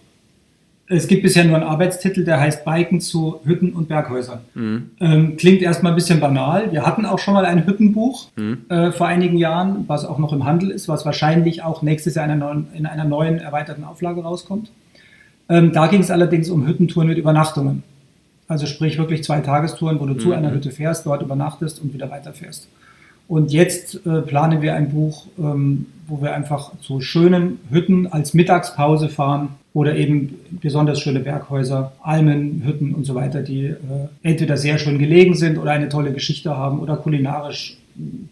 Es 0.88 1.08
gibt 1.08 1.22
bisher 1.22 1.44
nur 1.44 1.56
einen 1.56 1.64
Arbeitstitel, 1.64 2.24
der 2.24 2.38
heißt 2.38 2.64
Biken 2.64 3.00
zu 3.00 3.40
Hütten 3.44 3.72
und 3.72 3.88
Berghäusern. 3.88 4.38
Mhm. 4.54 4.90
Ähm, 5.00 5.36
klingt 5.36 5.60
erstmal 5.60 5.92
ein 5.92 5.96
bisschen 5.96 6.20
banal. 6.20 6.70
Wir 6.70 6.86
hatten 6.86 7.06
auch 7.06 7.18
schon 7.18 7.34
mal 7.34 7.44
ein 7.44 7.66
Hüttenbuch 7.66 8.28
mhm. 8.36 8.58
äh, 8.68 8.92
vor 8.92 9.08
einigen 9.08 9.36
Jahren, 9.36 9.84
was 9.88 10.04
auch 10.04 10.18
noch 10.18 10.32
im 10.32 10.44
Handel 10.44 10.70
ist, 10.70 10.88
was 10.88 11.04
wahrscheinlich 11.04 11.64
auch 11.64 11.82
nächstes 11.82 12.14
Jahr 12.14 12.26
in 12.26 12.30
einer 12.30 12.44
neuen, 12.46 12.66
in 12.72 12.86
einer 12.86 13.04
neuen 13.04 13.38
erweiterten 13.38 13.82
Auflage 13.82 14.22
rauskommt. 14.22 14.70
Ähm, 15.48 15.72
da 15.72 15.88
ging 15.88 16.00
es 16.00 16.10
allerdings 16.10 16.50
um 16.50 16.66
Hüttentouren 16.66 17.08
mit 17.08 17.18
Übernachtungen. 17.18 17.82
Also 18.46 18.66
sprich 18.66 18.96
wirklich 18.96 19.24
zwei 19.24 19.40
Tagestouren, 19.40 19.98
wo 19.98 20.06
du 20.06 20.14
mhm. 20.14 20.20
zu 20.20 20.32
einer 20.32 20.52
Hütte 20.52 20.70
fährst, 20.70 21.04
dort 21.04 21.20
übernachtest 21.20 21.82
und 21.82 21.94
wieder 21.94 22.10
weiterfährst. 22.10 22.68
Und 23.26 23.52
jetzt 23.52 24.06
äh, 24.06 24.22
planen 24.22 24.62
wir 24.62 24.74
ein 24.74 24.90
Buch, 24.90 25.26
ähm, 25.36 25.86
wo 26.06 26.22
wir 26.22 26.34
einfach 26.34 26.72
zu 26.80 27.00
schönen 27.00 27.58
Hütten 27.70 28.06
als 28.06 28.34
Mittagspause 28.34 29.08
fahren 29.08 29.50
oder 29.72 29.96
eben 29.96 30.40
besonders 30.62 31.00
schöne 31.00 31.20
Berghäuser, 31.20 31.92
Almen, 32.02 32.62
Hütten 32.64 32.94
und 32.94 33.04
so 33.04 33.14
weiter, 33.14 33.42
die 33.42 33.66
äh, 33.66 33.76
entweder 34.22 34.56
sehr 34.56 34.78
schön 34.78 34.98
gelegen 34.98 35.34
sind 35.34 35.58
oder 35.58 35.72
eine 35.72 35.88
tolle 35.88 36.12
Geschichte 36.12 36.56
haben 36.56 36.80
oder 36.80 36.96
kulinarisch 36.96 37.76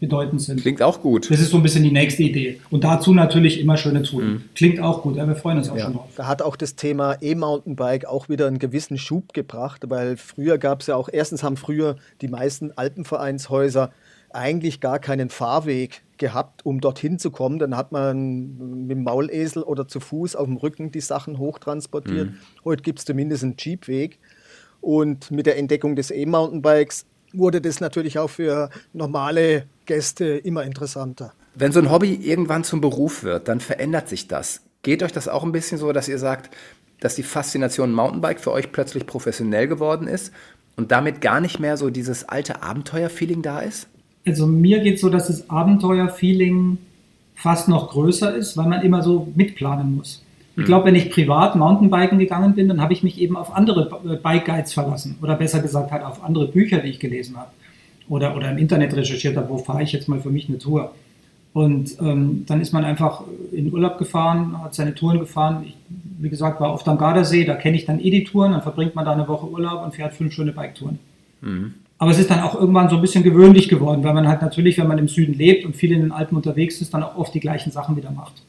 bedeutend 0.01 0.43
sind. 0.43 0.61
Klingt 0.61 0.83
auch 0.83 1.01
gut. 1.01 1.31
Das 1.31 1.41
ist 1.41 1.51
so 1.51 1.57
ein 1.57 1.63
bisschen 1.63 1.85
die 1.85 1.91
nächste 1.91 2.23
Idee. 2.23 2.61
Und 2.71 2.85
dazu 2.85 3.15
natürlich 3.15 3.61
immer 3.61 3.77
schöne 3.77 4.03
Touren. 4.03 4.27
Mhm. 4.29 4.43
Klingt 4.55 4.81
auch 4.81 5.03
gut, 5.03 5.17
ja, 5.17 5.27
wir 5.27 5.37
freuen 5.37 5.59
uns 5.59 5.71
auch 5.71 5.77
ja. 5.77 5.85
schon 5.85 5.95
drauf. 5.95 6.11
Da 6.17 6.27
hat 6.27 6.43
auch 6.43 6.57
das 6.57 6.77
Thema 6.77 7.17
E-Mountainbike 7.21 8.07
auch 8.07 8.29
wieder 8.29 8.47
einen 8.47 8.59
gewissen 8.59 8.99
Schub 8.99 9.33
gebracht, 9.33 9.83
weil 9.89 10.17
früher 10.17 10.59
gab 10.59 10.81
es 10.81 10.89
ja 10.89 10.97
auch, 10.97 11.09
erstens 11.11 11.43
haben 11.43 11.57
früher 11.57 11.97
die 12.21 12.29
meisten 12.29 12.73
Alpenvereinshäuser 12.77 13.91
eigentlich 14.35 14.81
gar 14.81 14.99
keinen 14.99 15.31
Fahrweg 15.31 16.03
gehabt, 16.19 16.65
um 16.65 16.81
dorthin 16.81 17.19
zu 17.19 17.31
kommen. 17.31 17.59
Dann 17.59 17.77
hat 17.77 17.93
man 17.93 18.87
mit 18.87 18.91
dem 18.91 19.05
Maulesel 19.05 19.63
oder 19.63 19.89
zu 19.89 20.01
Fuß 20.01 20.37
auf 20.37 20.47
dem 20.47 20.57
Rücken 20.57 20.91
die 20.91 21.01
Sachen 21.01 21.39
hochtransportiert. 21.39 22.31
Mhm. 22.31 22.39
Heute 22.65 22.83
gibt 22.83 22.99
es 23.01 23.05
zumindest 23.05 23.45
einen 23.45 23.57
Jeepweg. 23.59 24.19
Und 24.81 25.31
mit 25.31 25.47
der 25.47 25.57
Entdeckung 25.57 25.97
des 25.97 26.11
E-Mountainbikes 26.11 27.07
wurde 27.33 27.61
das 27.61 27.81
natürlich 27.81 28.19
auch 28.19 28.31
für 28.31 28.71
normale 28.93 29.67
Gäste 29.87 30.25
immer 30.25 30.65
interessanter. 30.65 31.33
Wenn 31.55 31.73
so 31.73 31.81
ein 31.81 31.91
Hobby 31.91 32.15
irgendwann 32.15 32.65
zum 32.65 32.81
Beruf 32.81 33.23
wird, 33.23 33.49
dann 33.49 33.61
verändert 33.61 34.09
sich 34.09 34.29
das. 34.29 34.63
Geht 34.83 35.03
euch 35.03 35.13
das 35.13 35.29
auch 35.29 35.45
ein 35.45 35.53
bisschen 35.53 35.79
so, 35.79 35.93
dass 35.93 36.09
ihr 36.09 36.19
sagt, 36.19 36.55
dass 37.01 37.15
die 37.15 37.23
Faszination 37.23 37.93
Mountainbike 37.93 38.41
für 38.41 38.53
euch 38.53 38.73
plötzlich 38.73 39.07
professionell 39.07 39.69
geworden 39.69 40.07
ist 40.09 40.33
und 40.77 40.93
damit 40.93 41.21
gar 41.21 41.41
nicht 41.41 41.61
mehr 41.61 41.77
so 41.77 41.91
dieses 41.91 42.29
alte 42.29 42.63
Abenteuerfeeling 42.63 43.43
da 43.43 43.61
ist? 43.61 43.89
Also 44.27 44.47
mir 44.47 44.81
geht 44.81 44.97
es 44.97 45.01
so, 45.01 45.11
dass 45.11 45.27
das 45.27 45.51
Abenteuer-Feeling 45.51 46.79
fast 47.35 47.69
noch 47.69 47.91
größer 47.91 48.35
ist, 48.35 48.57
weil 48.57 48.67
man 48.69 48.83
immer 48.83 49.03
so 49.03 49.33
mitplanen 49.35 49.97
muss. 49.97 50.23
Ich 50.53 50.59
hm. 50.59 50.65
glaube, 50.67 50.87
wenn 50.87 50.95
ich 50.95 51.11
privat 51.11 51.57
Mountainbiken 51.57 52.19
gegangen 52.19 52.55
bin, 52.55 52.69
dann 52.69 52.81
habe 52.81 52.93
ich 52.93 53.03
mich 53.03 53.21
eben 53.21 53.37
auf 53.37 53.55
andere 53.55 54.01
äh, 54.09 54.17
Bike 54.17 54.45
Guides 54.47 54.73
verlassen 54.73 55.17
oder 55.21 55.35
besser 55.35 55.61
gesagt 55.61 55.91
halt 55.91 56.05
auf 56.05 56.23
andere 56.23 56.47
Bücher, 56.47 56.79
die 56.79 56.91
ich 56.91 57.01
gelesen 57.01 57.37
habe 57.37 57.51
oder, 58.09 58.37
oder 58.37 58.51
im 58.51 58.59
Internet 58.59 58.95
recherchiert 58.95 59.37
habe, 59.37 59.49
wo 59.49 59.59
fahre 59.59 59.83
ich 59.83 59.93
jetzt 59.93 60.09
mal 60.09 60.21
für 60.21 60.31
mich 60.31 60.49
eine 60.49 60.59
Tour. 60.59 60.93
Und 61.53 61.97
ähm, 62.01 62.45
dann 62.47 62.61
ist 62.61 62.73
man 62.73 62.85
einfach 62.85 63.23
in 63.53 63.73
Urlaub 63.73 63.99
gefahren, 63.99 64.61
hat 64.63 64.75
seine 64.75 64.95
Touren 64.95 65.21
gefahren. 65.21 65.65
Ich, 65.67 65.77
wie 66.19 66.29
gesagt, 66.29 66.61
war 66.61 66.73
oft 66.73 66.87
am 66.89 66.99
Gardasee, 66.99 67.45
da 67.45 67.55
kenne 67.55 67.77
ich 67.77 67.85
dann 67.85 68.01
eh 68.01 68.11
die 68.11 68.25
Touren, 68.25 68.53
dann 68.53 68.63
verbringt 68.63 68.97
man 68.97 69.05
da 69.05 69.13
eine 69.13 69.29
Woche 69.29 69.49
Urlaub 69.49 69.85
und 69.85 69.95
fährt 69.95 70.15
fünf 70.15 70.33
schöne 70.33 70.53
Biketouren. 70.53 70.99
Mhm. 71.43 71.75
Aber 71.99 72.11
es 72.11 72.19
ist 72.19 72.31
dann 72.31 72.41
auch 72.41 72.55
irgendwann 72.59 72.89
so 72.89 72.97
ein 72.97 73.03
bisschen 73.03 73.23
gewöhnlich 73.23 73.69
geworden, 73.69 74.03
weil 74.03 74.15
man 74.15 74.27
halt 74.27 74.43
natürlich, 74.43 74.79
wenn 74.79 74.89
man 74.89 74.99
im 74.99 75.09
Süden 75.09 75.35
lebt 75.35 75.65
und 75.65 75.77
viel 75.77 75.93
in 75.93 76.01
den 76.01 76.13
Alpen 76.13 76.37
unterwegs 76.37 76.81
ist, 76.81 76.93
dann 76.93 77.03
auch 77.03 77.17
oft 77.17 77.33
die 77.35 77.41
gleichen 77.41 77.71
Sachen 77.71 77.97
wieder 77.97 78.11
macht. 78.11 78.43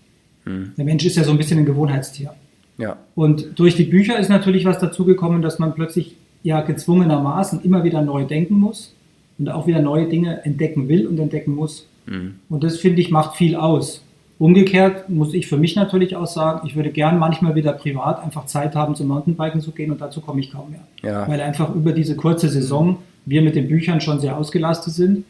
Hm. 0.45 0.71
Der 0.77 0.85
Mensch 0.85 1.05
ist 1.05 1.15
ja 1.15 1.23
so 1.23 1.31
ein 1.31 1.37
bisschen 1.37 1.59
ein 1.59 1.65
Gewohnheitstier. 1.65 2.33
Ja. 2.77 2.97
Und 3.13 3.57
durch 3.57 3.75
die 3.75 3.83
Bücher 3.83 4.17
ist 4.17 4.29
natürlich 4.29 4.65
was 4.65 4.79
dazugekommen, 4.79 5.41
dass 5.41 5.59
man 5.59 5.73
plötzlich 5.73 6.15
ja 6.43 6.61
gezwungenermaßen 6.61 7.61
immer 7.61 7.83
wieder 7.83 8.01
neu 8.01 8.25
denken 8.25 8.55
muss 8.55 8.93
und 9.37 9.49
auch 9.49 9.67
wieder 9.67 9.81
neue 9.81 10.07
Dinge 10.07 10.43
entdecken 10.43 10.87
will 10.87 11.07
und 11.07 11.19
entdecken 11.19 11.55
muss. 11.55 11.87
Hm. 12.07 12.35
Und 12.49 12.63
das 12.63 12.77
finde 12.77 13.01
ich 13.01 13.11
macht 13.11 13.35
viel 13.35 13.55
aus. 13.55 14.01
Umgekehrt 14.37 15.09
muss 15.09 15.33
ich 15.33 15.47
für 15.47 15.55
mich 15.55 15.77
natürlich 15.77 16.15
auch 16.15 16.27
sagen, 16.27 16.67
ich 16.67 16.75
würde 16.75 16.91
gern 16.91 17.17
manchmal 17.17 17.55
wieder 17.55 17.71
privat 17.71 18.21
einfach 18.21 18.47
Zeit 18.47 18.75
haben, 18.75 18.95
zum 18.95 19.07
Mountainbiken 19.07 19.61
zu 19.61 19.71
gehen 19.71 19.91
und 19.91 20.01
dazu 20.01 20.19
komme 20.19 20.41
ich 20.41 20.51
kaum 20.51 20.71
mehr. 20.71 20.81
Ja. 21.03 21.27
Weil 21.27 21.39
einfach 21.39 21.73
über 21.73 21.93
diese 21.93 22.17
kurze 22.17 22.49
Saison 22.49 22.97
wir 23.25 23.41
mit 23.41 23.55
den 23.55 23.67
Büchern 23.67 24.01
schon 24.01 24.19
sehr 24.19 24.37
ausgelastet 24.37 24.93
sind. 24.93 25.25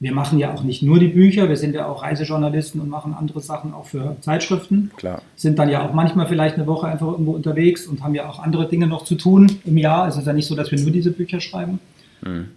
Wir 0.00 0.14
machen 0.14 0.38
ja 0.38 0.54
auch 0.54 0.62
nicht 0.62 0.82
nur 0.82 1.00
die 1.00 1.08
Bücher, 1.08 1.48
wir 1.48 1.56
sind 1.56 1.74
ja 1.74 1.86
auch 1.86 2.04
Reisejournalisten 2.04 2.80
und 2.80 2.88
machen 2.88 3.14
andere 3.18 3.40
Sachen 3.40 3.74
auch 3.74 3.86
für 3.86 4.16
Zeitschriften. 4.20 4.92
Klar. 4.96 5.22
Sind 5.34 5.58
dann 5.58 5.68
ja 5.68 5.84
auch 5.84 5.92
manchmal 5.92 6.28
vielleicht 6.28 6.54
eine 6.54 6.68
Woche 6.68 6.86
einfach 6.86 7.08
irgendwo 7.08 7.32
unterwegs 7.32 7.86
und 7.86 8.04
haben 8.04 8.14
ja 8.14 8.28
auch 8.28 8.38
andere 8.38 8.68
Dinge 8.68 8.86
noch 8.86 9.04
zu 9.04 9.16
tun 9.16 9.50
im 9.64 9.76
Jahr. 9.76 10.06
Es 10.06 10.16
ist 10.16 10.26
ja 10.26 10.32
nicht 10.32 10.46
so, 10.46 10.54
dass 10.54 10.70
wir 10.70 10.80
nur 10.80 10.92
diese 10.92 11.10
Bücher 11.10 11.40
schreiben. 11.40 11.80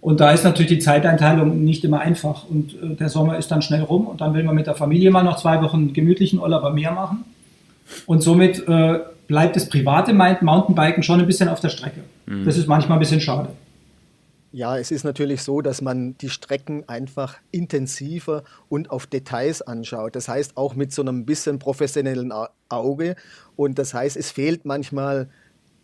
Und 0.00 0.20
da 0.20 0.32
ist 0.32 0.44
natürlich 0.44 0.70
die 0.72 0.78
Zeiteinteilung 0.78 1.62
nicht 1.64 1.84
immer 1.84 2.00
einfach. 2.00 2.44
Und 2.48 2.74
äh, 2.74 2.96
der 2.96 3.08
Sommer 3.08 3.38
ist 3.38 3.50
dann 3.50 3.62
schnell 3.62 3.82
rum 3.82 4.06
und 4.06 4.20
dann 4.20 4.34
will 4.34 4.42
man 4.42 4.54
mit 4.54 4.66
der 4.66 4.74
Familie 4.74 5.10
mal 5.10 5.22
noch 5.22 5.36
zwei 5.36 5.62
Wochen 5.62 5.92
gemütlichen 5.92 6.40
Urlaub 6.40 6.64
am 6.64 6.74
Meer 6.74 6.92
machen. 6.92 7.24
Und 8.06 8.22
somit 8.22 8.66
äh, 8.68 9.00
bleibt 9.28 9.56
das 9.56 9.68
private 9.68 10.12
Mountainbiken 10.12 11.02
schon 11.02 11.20
ein 11.20 11.26
bisschen 11.26 11.48
auf 11.48 11.60
der 11.60 11.68
Strecke. 11.68 12.00
Das 12.44 12.56
ist 12.56 12.66
manchmal 12.66 12.98
ein 12.98 13.00
bisschen 13.00 13.20
schade. 13.20 13.50
Ja, 14.54 14.76
es 14.76 14.90
ist 14.90 15.04
natürlich 15.04 15.42
so, 15.42 15.62
dass 15.62 15.80
man 15.80 16.16
die 16.18 16.28
Strecken 16.28 16.86
einfach 16.86 17.38
intensiver 17.52 18.44
und 18.68 18.90
auf 18.90 19.06
Details 19.06 19.62
anschaut. 19.62 20.14
Das 20.14 20.28
heißt 20.28 20.58
auch 20.58 20.74
mit 20.74 20.92
so 20.92 21.00
einem 21.00 21.24
bisschen 21.24 21.58
professionellen 21.58 22.32
Au- 22.32 22.48
Auge. 22.68 23.16
Und 23.56 23.78
das 23.78 23.94
heißt, 23.94 24.16
es 24.18 24.30
fehlt 24.30 24.66
manchmal 24.66 25.30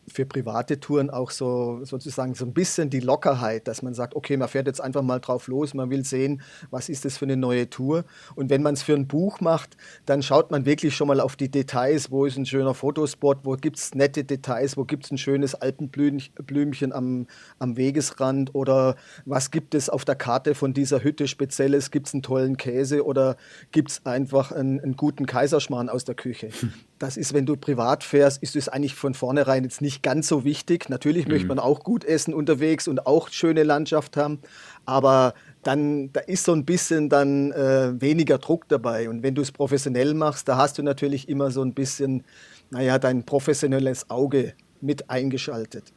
für 0.08 0.26
private 0.26 0.80
Touren 0.80 1.10
auch 1.10 1.30
so 1.30 1.80
sozusagen 1.84 2.34
so 2.34 2.44
ein 2.44 2.52
bisschen 2.52 2.90
die 2.90 3.00
Lockerheit, 3.00 3.68
dass 3.68 3.82
man 3.82 3.94
sagt, 3.94 4.14
okay, 4.14 4.36
man 4.36 4.48
fährt 4.48 4.66
jetzt 4.66 4.80
einfach 4.80 5.02
mal 5.02 5.20
drauf 5.20 5.48
los, 5.48 5.74
man 5.74 5.90
will 5.90 6.04
sehen, 6.04 6.42
was 6.70 6.88
ist 6.88 7.04
das 7.04 7.18
für 7.18 7.24
eine 7.24 7.36
neue 7.36 7.70
Tour. 7.70 8.04
Und 8.34 8.50
wenn 8.50 8.62
man 8.62 8.74
es 8.74 8.82
für 8.82 8.94
ein 8.94 9.06
Buch 9.06 9.40
macht, 9.40 9.76
dann 10.06 10.22
schaut 10.22 10.50
man 10.50 10.64
wirklich 10.64 10.94
schon 10.94 11.08
mal 11.08 11.20
auf 11.20 11.36
die 11.36 11.50
Details, 11.50 12.10
wo 12.10 12.24
ist 12.24 12.36
ein 12.36 12.46
schöner 12.46 12.74
Fotospot, 12.74 13.38
wo 13.44 13.52
gibt 13.56 13.78
es 13.78 13.94
nette 13.94 14.24
Details, 14.24 14.76
wo 14.76 14.84
gibt 14.84 15.04
es 15.04 15.10
ein 15.10 15.18
schönes 15.18 15.54
Alpenblümchen 15.54 16.92
am, 16.92 17.26
am 17.58 17.76
Wegesrand 17.76 18.54
oder 18.54 18.96
was 19.24 19.50
gibt 19.50 19.74
es 19.74 19.88
auf 19.88 20.04
der 20.04 20.16
Karte 20.16 20.54
von 20.54 20.74
dieser 20.74 21.02
Hütte 21.02 21.28
Spezielles, 21.28 21.90
gibt 21.90 22.08
es 22.08 22.14
einen 22.14 22.22
tollen 22.22 22.56
Käse 22.56 23.04
oder 23.04 23.36
gibt 23.72 23.90
es 23.90 24.06
einfach 24.06 24.52
einen, 24.52 24.80
einen 24.80 24.96
guten 24.96 25.26
Kaiserschmarrn 25.26 25.88
aus 25.88 26.04
der 26.04 26.14
Küche. 26.14 26.50
Das 26.98 27.16
ist, 27.16 27.32
wenn 27.32 27.46
du 27.46 27.56
privat 27.56 28.02
fährst, 28.02 28.42
ist 28.42 28.56
es 28.56 28.68
eigentlich 28.68 28.94
von 28.94 29.14
vornherein 29.14 29.62
jetzt 29.64 29.80
nicht 29.80 30.02
ganz 30.02 30.28
so 30.28 30.44
wichtig. 30.44 30.88
Natürlich 30.88 31.28
möchte 31.28 31.46
man 31.46 31.58
auch 31.58 31.84
gut 31.84 32.04
essen 32.04 32.34
unterwegs 32.34 32.88
und 32.88 33.06
auch 33.06 33.28
schöne 33.28 33.62
Landschaft 33.62 34.16
haben, 34.16 34.40
aber 34.84 35.34
dann 35.62 36.12
da 36.12 36.20
ist 36.20 36.44
so 36.44 36.52
ein 36.52 36.64
bisschen 36.64 37.08
dann 37.08 37.52
äh, 37.52 38.00
weniger 38.00 38.38
Druck 38.38 38.68
dabei. 38.68 39.08
Und 39.08 39.22
wenn 39.22 39.34
du 39.34 39.42
es 39.42 39.52
professionell 39.52 40.14
machst, 40.14 40.48
da 40.48 40.56
hast 40.56 40.78
du 40.78 40.82
natürlich 40.82 41.28
immer 41.28 41.50
so 41.50 41.62
ein 41.62 41.74
bisschen, 41.74 42.24
naja, 42.70 42.98
dein 42.98 43.24
professionelles 43.24 44.10
Auge 44.10 44.54
mit 44.80 45.10
eingeschaltet. 45.10 45.92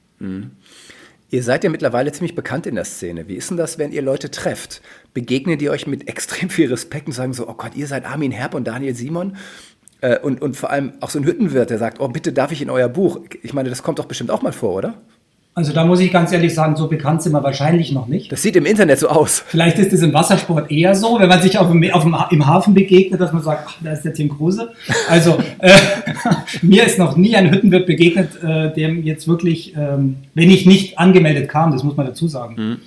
Ihr 1.29 1.43
seid 1.43 1.63
ja 1.63 1.69
mittlerweile 1.69 2.11
ziemlich 2.11 2.35
bekannt 2.35 2.67
in 2.67 2.75
der 2.75 2.83
Szene. 2.83 3.29
Wie 3.29 3.35
ist 3.35 3.49
denn 3.49 3.55
das, 3.55 3.77
wenn 3.77 3.93
ihr 3.93 4.01
Leute 4.01 4.29
trefft? 4.31 4.81
Begegnet 5.13 5.61
ihr 5.61 5.71
euch 5.71 5.87
mit 5.87 6.09
extrem 6.09 6.49
viel 6.49 6.69
Respekt 6.69 7.07
und 7.07 7.13
sagen 7.13 7.33
so, 7.33 7.47
oh 7.47 7.53
Gott, 7.53 7.73
ihr 7.75 7.87
seid 7.87 8.05
Armin 8.05 8.33
Herb 8.33 8.53
und 8.53 8.67
Daniel 8.67 8.93
Simon? 8.93 9.37
Äh, 10.01 10.19
und, 10.19 10.41
und 10.41 10.57
vor 10.57 10.71
allem 10.71 10.93
auch 10.99 11.09
so 11.09 11.19
ein 11.19 11.25
Hüttenwirt, 11.25 11.69
der 11.69 11.77
sagt, 11.77 11.99
oh 11.99 12.07
bitte 12.07 12.33
darf 12.33 12.51
ich 12.51 12.61
in 12.61 12.69
euer 12.69 12.89
Buch? 12.89 13.19
Ich 13.43 13.53
meine, 13.53 13.69
das 13.69 13.83
kommt 13.83 13.99
doch 13.99 14.05
bestimmt 14.05 14.31
auch 14.31 14.41
mal 14.41 14.51
vor, 14.51 14.73
oder? 14.75 14.95
Also 15.53 15.73
da 15.73 15.83
muss 15.83 15.99
ich 15.99 16.13
ganz 16.13 16.31
ehrlich 16.31 16.55
sagen, 16.55 16.77
so 16.77 16.87
bekannt 16.87 17.21
sind 17.21 17.33
wir 17.33 17.43
wahrscheinlich 17.43 17.91
noch 17.91 18.07
nicht. 18.07 18.31
Das 18.31 18.41
sieht 18.41 18.55
im 18.55 18.65
Internet 18.65 18.99
so 18.99 19.09
aus. 19.09 19.43
Vielleicht 19.45 19.77
ist 19.79 19.91
es 19.91 20.01
im 20.01 20.13
Wassersport 20.13 20.71
eher 20.71 20.95
so, 20.95 21.19
wenn 21.19 21.27
man 21.27 21.41
sich 21.41 21.57
auf 21.59 21.69
dem, 21.69 21.91
auf 21.91 22.03
dem, 22.03 22.15
im 22.31 22.47
Hafen 22.47 22.73
begegnet, 22.73 23.19
dass 23.19 23.33
man 23.33 23.43
sagt, 23.43 23.65
ach, 23.67 23.75
da 23.83 23.91
ist 23.91 24.03
der 24.03 24.13
Tim 24.13 24.29
Kruse. 24.29 24.71
Also 25.09 25.39
äh, 25.59 25.71
mir 26.61 26.85
ist 26.85 26.97
noch 26.97 27.17
nie 27.17 27.35
ein 27.35 27.51
Hüttenwirt 27.51 27.85
begegnet, 27.85 28.41
äh, 28.41 28.73
dem 28.73 29.03
jetzt 29.03 29.27
wirklich, 29.27 29.75
ähm, 29.75 30.15
wenn 30.35 30.49
ich 30.49 30.65
nicht 30.65 30.97
angemeldet 30.97 31.49
kam, 31.49 31.73
das 31.73 31.83
muss 31.83 31.97
man 31.97 32.05
dazu 32.05 32.29
sagen, 32.29 32.79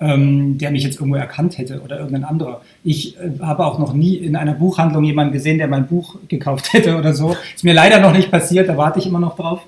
ähm, 0.00 0.58
der 0.58 0.70
mich 0.70 0.82
jetzt 0.82 0.96
irgendwo 0.96 1.16
erkannt 1.16 1.58
hätte 1.58 1.80
oder 1.82 1.98
irgendein 1.98 2.24
anderer. 2.24 2.62
Ich 2.84 3.18
äh, 3.18 3.30
habe 3.40 3.64
auch 3.64 3.78
noch 3.78 3.92
nie 3.92 4.14
in 4.14 4.34
einer 4.36 4.54
Buchhandlung 4.54 5.04
jemanden 5.04 5.32
gesehen, 5.32 5.58
der 5.58 5.68
mein 5.68 5.86
Buch 5.86 6.16
gekauft 6.28 6.72
hätte 6.72 6.96
oder 6.96 7.12
so. 7.12 7.36
Ist 7.54 7.64
mir 7.64 7.74
leider 7.74 8.00
noch 8.00 8.12
nicht 8.12 8.30
passiert, 8.30 8.68
da 8.68 8.76
warte 8.76 8.98
ich 8.98 9.06
immer 9.06 9.20
noch 9.20 9.36
drauf. 9.36 9.60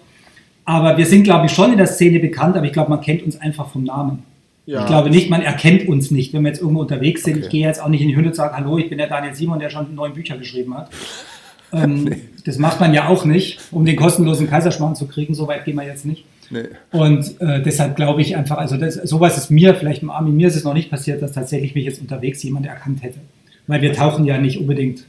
Aber 0.64 0.96
wir 0.96 1.06
sind, 1.06 1.24
glaube 1.24 1.46
ich, 1.46 1.52
schon 1.52 1.72
in 1.72 1.78
der 1.78 1.86
Szene 1.86 2.20
bekannt, 2.20 2.56
aber 2.56 2.66
ich 2.66 2.72
glaube, 2.72 2.90
man 2.90 3.00
kennt 3.00 3.22
uns 3.22 3.40
einfach 3.40 3.68
vom 3.68 3.84
Namen. 3.84 4.22
Ja. 4.64 4.80
Ich 4.80 4.86
glaube 4.86 5.10
nicht, 5.10 5.28
man 5.28 5.42
erkennt 5.42 5.88
uns 5.88 6.12
nicht, 6.12 6.32
wenn 6.32 6.42
wir 6.42 6.50
jetzt 6.50 6.60
irgendwo 6.60 6.80
unterwegs 6.80 7.24
sind. 7.24 7.38
Ich 7.38 7.48
gehe 7.48 7.66
jetzt 7.66 7.82
auch 7.82 7.88
nicht 7.88 8.00
in 8.00 8.08
die 8.08 8.16
Hütte 8.16 8.28
und 8.28 8.36
sage, 8.36 8.56
hallo, 8.56 8.78
ich 8.78 8.88
bin 8.88 8.98
der 8.98 9.08
Daniel 9.08 9.34
Simon, 9.34 9.58
der 9.58 9.70
schon 9.70 9.92
neun 9.94 10.12
Bücher 10.12 10.38
geschrieben 10.38 10.76
hat. 10.76 10.90
Ähm, 11.72 12.14
Das 12.44 12.58
macht 12.58 12.80
man 12.80 12.92
ja 12.92 13.08
auch 13.08 13.24
nicht, 13.24 13.60
um 13.70 13.84
den 13.84 13.96
kostenlosen 13.96 14.48
Kaiserschmarrn 14.48 14.96
zu 14.96 15.06
kriegen. 15.06 15.34
So 15.34 15.46
weit 15.46 15.64
gehen 15.64 15.76
wir 15.76 15.84
jetzt 15.86 16.04
nicht. 16.04 16.24
Nee. 16.52 16.68
Und 16.90 17.40
äh, 17.40 17.62
deshalb 17.62 17.96
glaube 17.96 18.20
ich 18.20 18.36
einfach, 18.36 18.58
also 18.58 18.76
das, 18.76 18.94
sowas 18.94 19.38
ist 19.38 19.50
mir, 19.50 19.74
vielleicht 19.74 20.02
im 20.02 20.10
Armin, 20.10 20.36
mir 20.36 20.48
ist 20.48 20.56
es 20.56 20.64
noch 20.64 20.74
nicht 20.74 20.90
passiert, 20.90 21.22
dass 21.22 21.32
tatsächlich 21.32 21.74
mich 21.74 21.84
jetzt 21.84 22.00
unterwegs 22.00 22.42
jemand 22.42 22.66
erkannt 22.66 23.02
hätte. 23.02 23.20
Weil 23.66 23.80
wir 23.80 23.92
tauchen 23.94 24.24
ja 24.26 24.38
nicht 24.38 24.58
unbedingt 24.58 25.04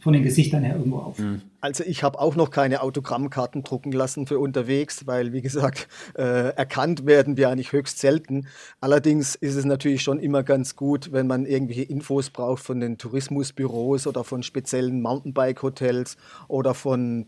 von 0.00 0.12
den 0.12 0.22
Gesichtern 0.22 0.62
her 0.62 0.76
irgendwo 0.76 0.98
auf. 0.98 1.18
Also 1.60 1.84
ich 1.84 2.02
habe 2.02 2.20
auch 2.20 2.36
noch 2.36 2.50
keine 2.50 2.82
Autogrammkarten 2.82 3.64
drucken 3.64 3.90
lassen 3.90 4.26
für 4.26 4.38
unterwegs, 4.38 5.06
weil 5.06 5.32
wie 5.32 5.42
gesagt, 5.42 5.88
äh, 6.16 6.50
erkannt 6.54 7.04
werden 7.04 7.36
wir 7.36 7.48
eigentlich 7.48 7.72
höchst 7.72 7.98
selten. 7.98 8.46
Allerdings 8.80 9.34
ist 9.34 9.56
es 9.56 9.64
natürlich 9.64 10.02
schon 10.02 10.20
immer 10.20 10.44
ganz 10.44 10.76
gut, 10.76 11.12
wenn 11.12 11.26
man 11.26 11.46
irgendwelche 11.46 11.82
Infos 11.82 12.30
braucht 12.30 12.62
von 12.62 12.80
den 12.80 12.96
Tourismusbüros 12.96 14.06
oder 14.06 14.24
von 14.24 14.42
speziellen 14.42 15.02
Mountainbike-Hotels 15.02 16.16
oder 16.46 16.74
von 16.74 17.26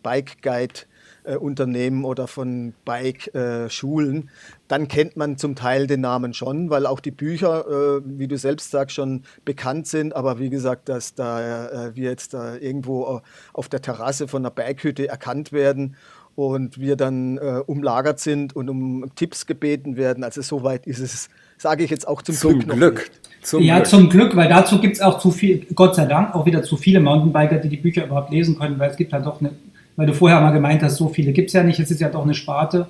Bike-Guide-Unternehmen 1.25 2.05
oder 2.05 2.27
von 2.27 2.73
Bike-Schulen. 2.85 4.31
Dann 4.69 4.89
kennt 4.89 5.17
man 5.17 5.37
zum 5.37 5.55
Teil 5.55 5.87
den 5.87 6.01
Namen 6.01 6.35
schon, 6.35 6.71
weil 6.71 6.87
auch 6.87 7.01
die 7.01 7.11
Bücher, 7.11 7.67
äh, 7.67 8.01
wie 8.05 8.29
du 8.29 8.37
selbst 8.39 8.71
sagst, 8.71 8.95
schon 8.97 9.23
bekannt 9.45 9.87
sind. 9.87 10.15
Aber 10.15 10.39
wie 10.39 10.51
gesagt, 10.51 10.89
dass 10.89 11.15
da 11.15 11.87
äh, 11.87 11.97
wir 11.97 12.11
jetzt 12.11 12.35
da 12.35 12.57
irgendwo 12.57 13.17
äh, 13.17 13.21
auf 13.53 13.69
der 13.69 13.83
Terrasse 13.83 14.29
von 14.29 14.43
einer 14.43 14.51
Berghütte 14.51 15.09
erkannt 15.09 15.53
werden 15.53 15.97
und 16.37 16.79
wir 16.79 16.97
dann 16.97 17.39
äh, 17.39 17.63
umlagert 17.67 18.21
sind 18.21 18.55
und 18.55 18.69
um 18.69 19.11
Tipps 19.15 19.47
gebeten 19.47 19.97
werden. 19.97 20.25
Also 20.25 20.43
soweit 20.43 20.87
ist 20.87 21.01
es, 21.01 21.29
sage 21.59 21.85
ich 21.85 21.91
jetzt 21.91 22.07
auch 22.07 22.23
zum, 22.23 22.35
Zum 22.35 22.53
Glück 22.53 22.69
noch 22.69 22.77
Glück. 22.77 22.99
nicht. 22.99 23.21
Zum 23.43 23.63
ja, 23.63 23.77
Glück. 23.77 23.87
zum 23.87 24.09
Glück, 24.09 24.37
weil 24.37 24.49
dazu 24.49 24.81
gibt 24.81 24.97
es 24.97 25.03
auch 25.03 25.19
zu 25.19 25.31
viel, 25.31 25.67
Gott 25.75 25.95
sei 25.95 26.07
Dank, 26.07 26.35
auch 26.35 26.47
wieder 26.47 26.63
zu 26.63 26.77
viele 26.77 27.01
Mountainbiker, 27.01 27.57
die 27.59 27.69
die 27.69 27.79
Bücher 27.79 28.05
überhaupt 28.05 28.31
lesen 28.31 28.59
können, 28.59 28.79
weil 28.79 28.91
es 28.91 28.97
gibt 28.97 29.13
halt 29.13 29.27
doch 29.27 29.41
eine, 29.41 29.51
weil 29.97 30.07
du 30.07 30.15
vorher 30.15 30.41
mal 30.41 30.51
gemeint 30.51 30.83
hast, 30.83 30.97
so 30.97 31.09
viele 31.09 31.33
gibt 31.33 31.49
es 31.49 31.55
ja 31.55 31.63
nicht, 31.63 31.79
es 31.81 31.91
ist 31.91 32.01
ja 32.01 32.09
doch 32.09 32.25
eine 32.25 32.35
Sparte, 32.35 32.87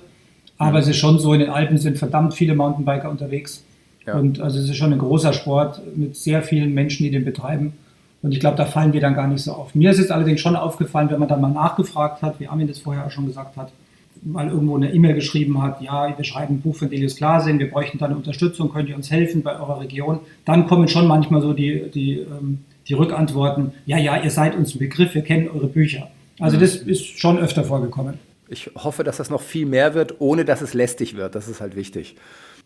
aber 0.57 0.79
es 0.79 0.87
ist 0.87 0.97
schon 0.97 1.19
so, 1.19 1.33
in 1.33 1.39
den 1.39 1.49
Alpen 1.49 1.77
sind 1.77 1.97
verdammt 1.97 2.33
viele 2.33 2.55
Mountainbiker 2.55 3.09
unterwegs. 3.09 3.63
Ja. 4.05 4.15
Und 4.15 4.39
also 4.39 4.59
es 4.59 4.69
ist 4.69 4.77
schon 4.77 4.93
ein 4.93 4.99
großer 4.99 5.33
Sport 5.33 5.81
mit 5.95 6.15
sehr 6.15 6.41
vielen 6.41 6.73
Menschen, 6.73 7.03
die 7.03 7.11
den 7.11 7.25
betreiben. 7.25 7.73
Und 8.21 8.31
ich 8.31 8.39
glaube, 8.39 8.57
da 8.57 8.65
fallen 8.65 8.93
wir 8.93 9.01
dann 9.01 9.15
gar 9.15 9.27
nicht 9.27 9.43
so 9.43 9.53
auf. 9.53 9.73
Mir 9.73 9.91
ist 9.91 9.99
es 9.99 10.11
allerdings 10.11 10.41
schon 10.41 10.55
aufgefallen, 10.55 11.09
wenn 11.09 11.19
man 11.19 11.27
dann 11.27 11.41
mal 11.41 11.49
nachgefragt 11.49 12.21
hat, 12.21 12.39
wie 12.39 12.47
Armin 12.47 12.67
das 12.67 12.79
vorher 12.79 13.05
auch 13.05 13.11
schon 13.11 13.25
gesagt 13.25 13.57
hat, 13.57 13.71
mal 14.23 14.49
irgendwo 14.49 14.75
eine 14.75 14.93
E-Mail 14.93 15.15
geschrieben 15.15 15.61
hat, 15.61 15.81
ja, 15.81 16.15
wir 16.15 16.23
schreiben 16.23 16.55
ein 16.55 16.61
Buch 16.61 16.75
von 16.75 16.89
Delius 16.89 17.15
Glasing, 17.15 17.57
wir 17.57 17.71
bräuchten 17.71 17.97
da 17.97 18.05
eine 18.05 18.15
Unterstützung, 18.15 18.71
könnt 18.71 18.87
ihr 18.89 18.95
uns 18.95 19.09
helfen 19.09 19.41
bei 19.41 19.59
eurer 19.59 19.79
Region? 19.79 20.19
Dann 20.45 20.67
kommen 20.67 20.87
schon 20.87 21.07
manchmal 21.07 21.41
so 21.41 21.53
die, 21.53 21.89
die, 21.91 22.19
ähm, 22.19 22.59
die 22.87 22.93
Rückantworten, 22.93 23.71
ja, 23.87 23.97
ja, 23.97 24.21
ihr 24.21 24.29
seid 24.29 24.55
uns 24.55 24.75
ein 24.75 24.79
Begriff, 24.79 25.15
wir 25.15 25.23
kennen 25.23 25.47
eure 25.47 25.67
Bücher. 25.67 26.07
Also 26.41 26.57
das 26.57 26.75
ist 26.75 27.19
schon 27.19 27.37
öfter 27.39 27.63
vorgekommen. 27.63 28.15
Ich 28.49 28.69
hoffe, 28.75 29.03
dass 29.03 29.17
das 29.17 29.29
noch 29.29 29.41
viel 29.41 29.65
mehr 29.65 29.93
wird, 29.93 30.19
ohne 30.19 30.43
dass 30.43 30.61
es 30.61 30.73
lästig 30.73 31.15
wird. 31.15 31.35
Das 31.35 31.47
ist 31.47 31.61
halt 31.61 31.75
wichtig. 31.75 32.15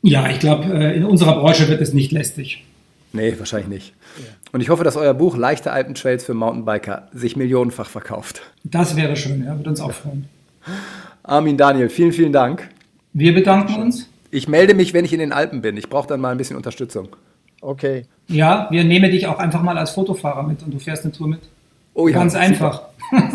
Ja, 0.02 0.30
ich 0.30 0.40
glaube, 0.40 0.74
äh, 0.74 0.96
in 0.96 1.06
unserer 1.06 1.40
Branche 1.40 1.68
wird 1.68 1.82
es 1.82 1.94
nicht 1.94 2.12
lästig. 2.12 2.64
Nee, 3.14 3.36
wahrscheinlich 3.38 3.70
nicht. 3.70 3.94
Und 4.52 4.62
ich 4.62 4.70
hoffe, 4.70 4.84
dass 4.84 4.98
euer 4.98 5.14
Buch 5.14 5.38
Leichte 5.38 5.72
Alpentrails 5.72 6.26
für 6.26 6.34
Mountainbiker 6.34 7.08
sich 7.14 7.36
millionenfach 7.36 7.88
verkauft. 7.88 8.42
Das 8.64 8.96
wäre 8.96 9.16
schön, 9.16 9.44
ja, 9.46 9.56
würde 9.56 9.70
uns 9.70 9.80
auch 9.80 9.92
freuen. 9.92 10.26
Armin, 11.24 11.58
Daniel, 11.58 11.90
vielen, 11.90 12.12
vielen 12.12 12.34
Dank. 12.34 12.70
Wir 13.14 13.34
bedanken 13.34 13.82
uns. 13.82 14.10
Ich 14.32 14.48
melde 14.48 14.74
mich, 14.74 14.94
wenn 14.94 15.06
ich 15.06 15.14
in 15.14 15.20
den 15.20 15.32
Alpen 15.32 15.62
bin. 15.62 15.78
Ich 15.78 15.90
brauche 15.90 16.08
dann 16.08 16.20
mal 16.20 16.32
ein 16.32 16.38
bisschen 16.38 16.58
Unterstützung. 16.58 17.10
Okay. 17.62 18.06
Ja, 18.28 18.68
wir 18.70 18.84
nehmen 18.84 19.12
dich 19.12 19.28
auch 19.28 19.40
einfach 19.40 19.62
mal 19.62 19.78
als 19.78 19.92
Fotofahrer 19.92 20.44
mit 20.44 20.62
und 20.64 20.74
du 20.74 20.80
fährst 20.80 21.04
eine 21.04 21.14
Tour 21.14 21.28
mit. 21.28 21.40
Oh 21.96 22.08
ja, 22.08 22.18
Ganz 22.20 22.34
super. 22.34 22.46
einfach. 22.46 22.82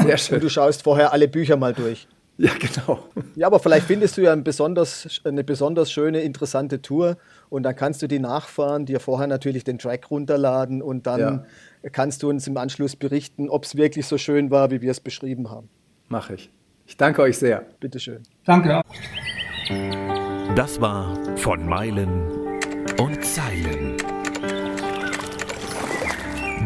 Sehr 0.03 0.13
Und 0.13 0.21
schön. 0.21 0.41
du 0.41 0.49
schaust 0.49 0.83
vorher 0.85 1.13
alle 1.13 1.27
Bücher 1.27 1.57
mal 1.57 1.73
durch. 1.75 2.07
Ja, 2.41 2.53
genau. 2.59 3.01
Ja, 3.37 3.49
aber 3.49 3.61
vielleicht 3.61 3.87
findest 3.87 4.17
du 4.17 4.23
ja 4.23 4.33
ein 4.33 4.43
besonders, 4.43 5.21
eine 5.25 5.45
besonders 5.45 5.93
schöne, 5.93 6.21
interessante 6.23 6.81
Tour 6.81 7.19
und 7.51 7.65
dann 7.65 7.77
kannst 7.77 8.01
du 8.01 8.07
die 8.07 8.19
nachfahren, 8.19 8.87
dir 8.87 8.99
vorher 8.99 9.27
natürlich 9.27 9.63
den 9.63 9.79
Track 9.79 10.11
runterladen 10.11 10.81
und 10.81 11.07
dann 11.07 11.45
kannst 11.93 12.23
du 12.23 12.31
uns 12.31 12.47
im 12.47 12.57
Anschluss 12.57 12.97
berichten, 12.97 13.51
ob 13.51 13.65
es 13.67 13.77
wirklich 13.77 14.07
so 14.07 14.17
schön 14.17 14.51
war, 14.51 14.71
wie 14.71 14.81
wir 14.81 14.91
es 14.91 15.01
beschrieben 15.01 15.51
haben. 15.51 15.69
Mache 16.09 16.33
ich. 16.33 16.51
Ich 16.87 16.97
danke 16.97 17.21
euch 17.21 17.37
sehr. 17.37 17.67
Bitteschön. 17.79 18.23
Danke. 18.47 18.81
Das 20.57 20.81
war 20.81 21.15
von 21.37 21.67
Meilen 21.69 22.09
und 22.99 23.23
Zeilen. 23.23 23.99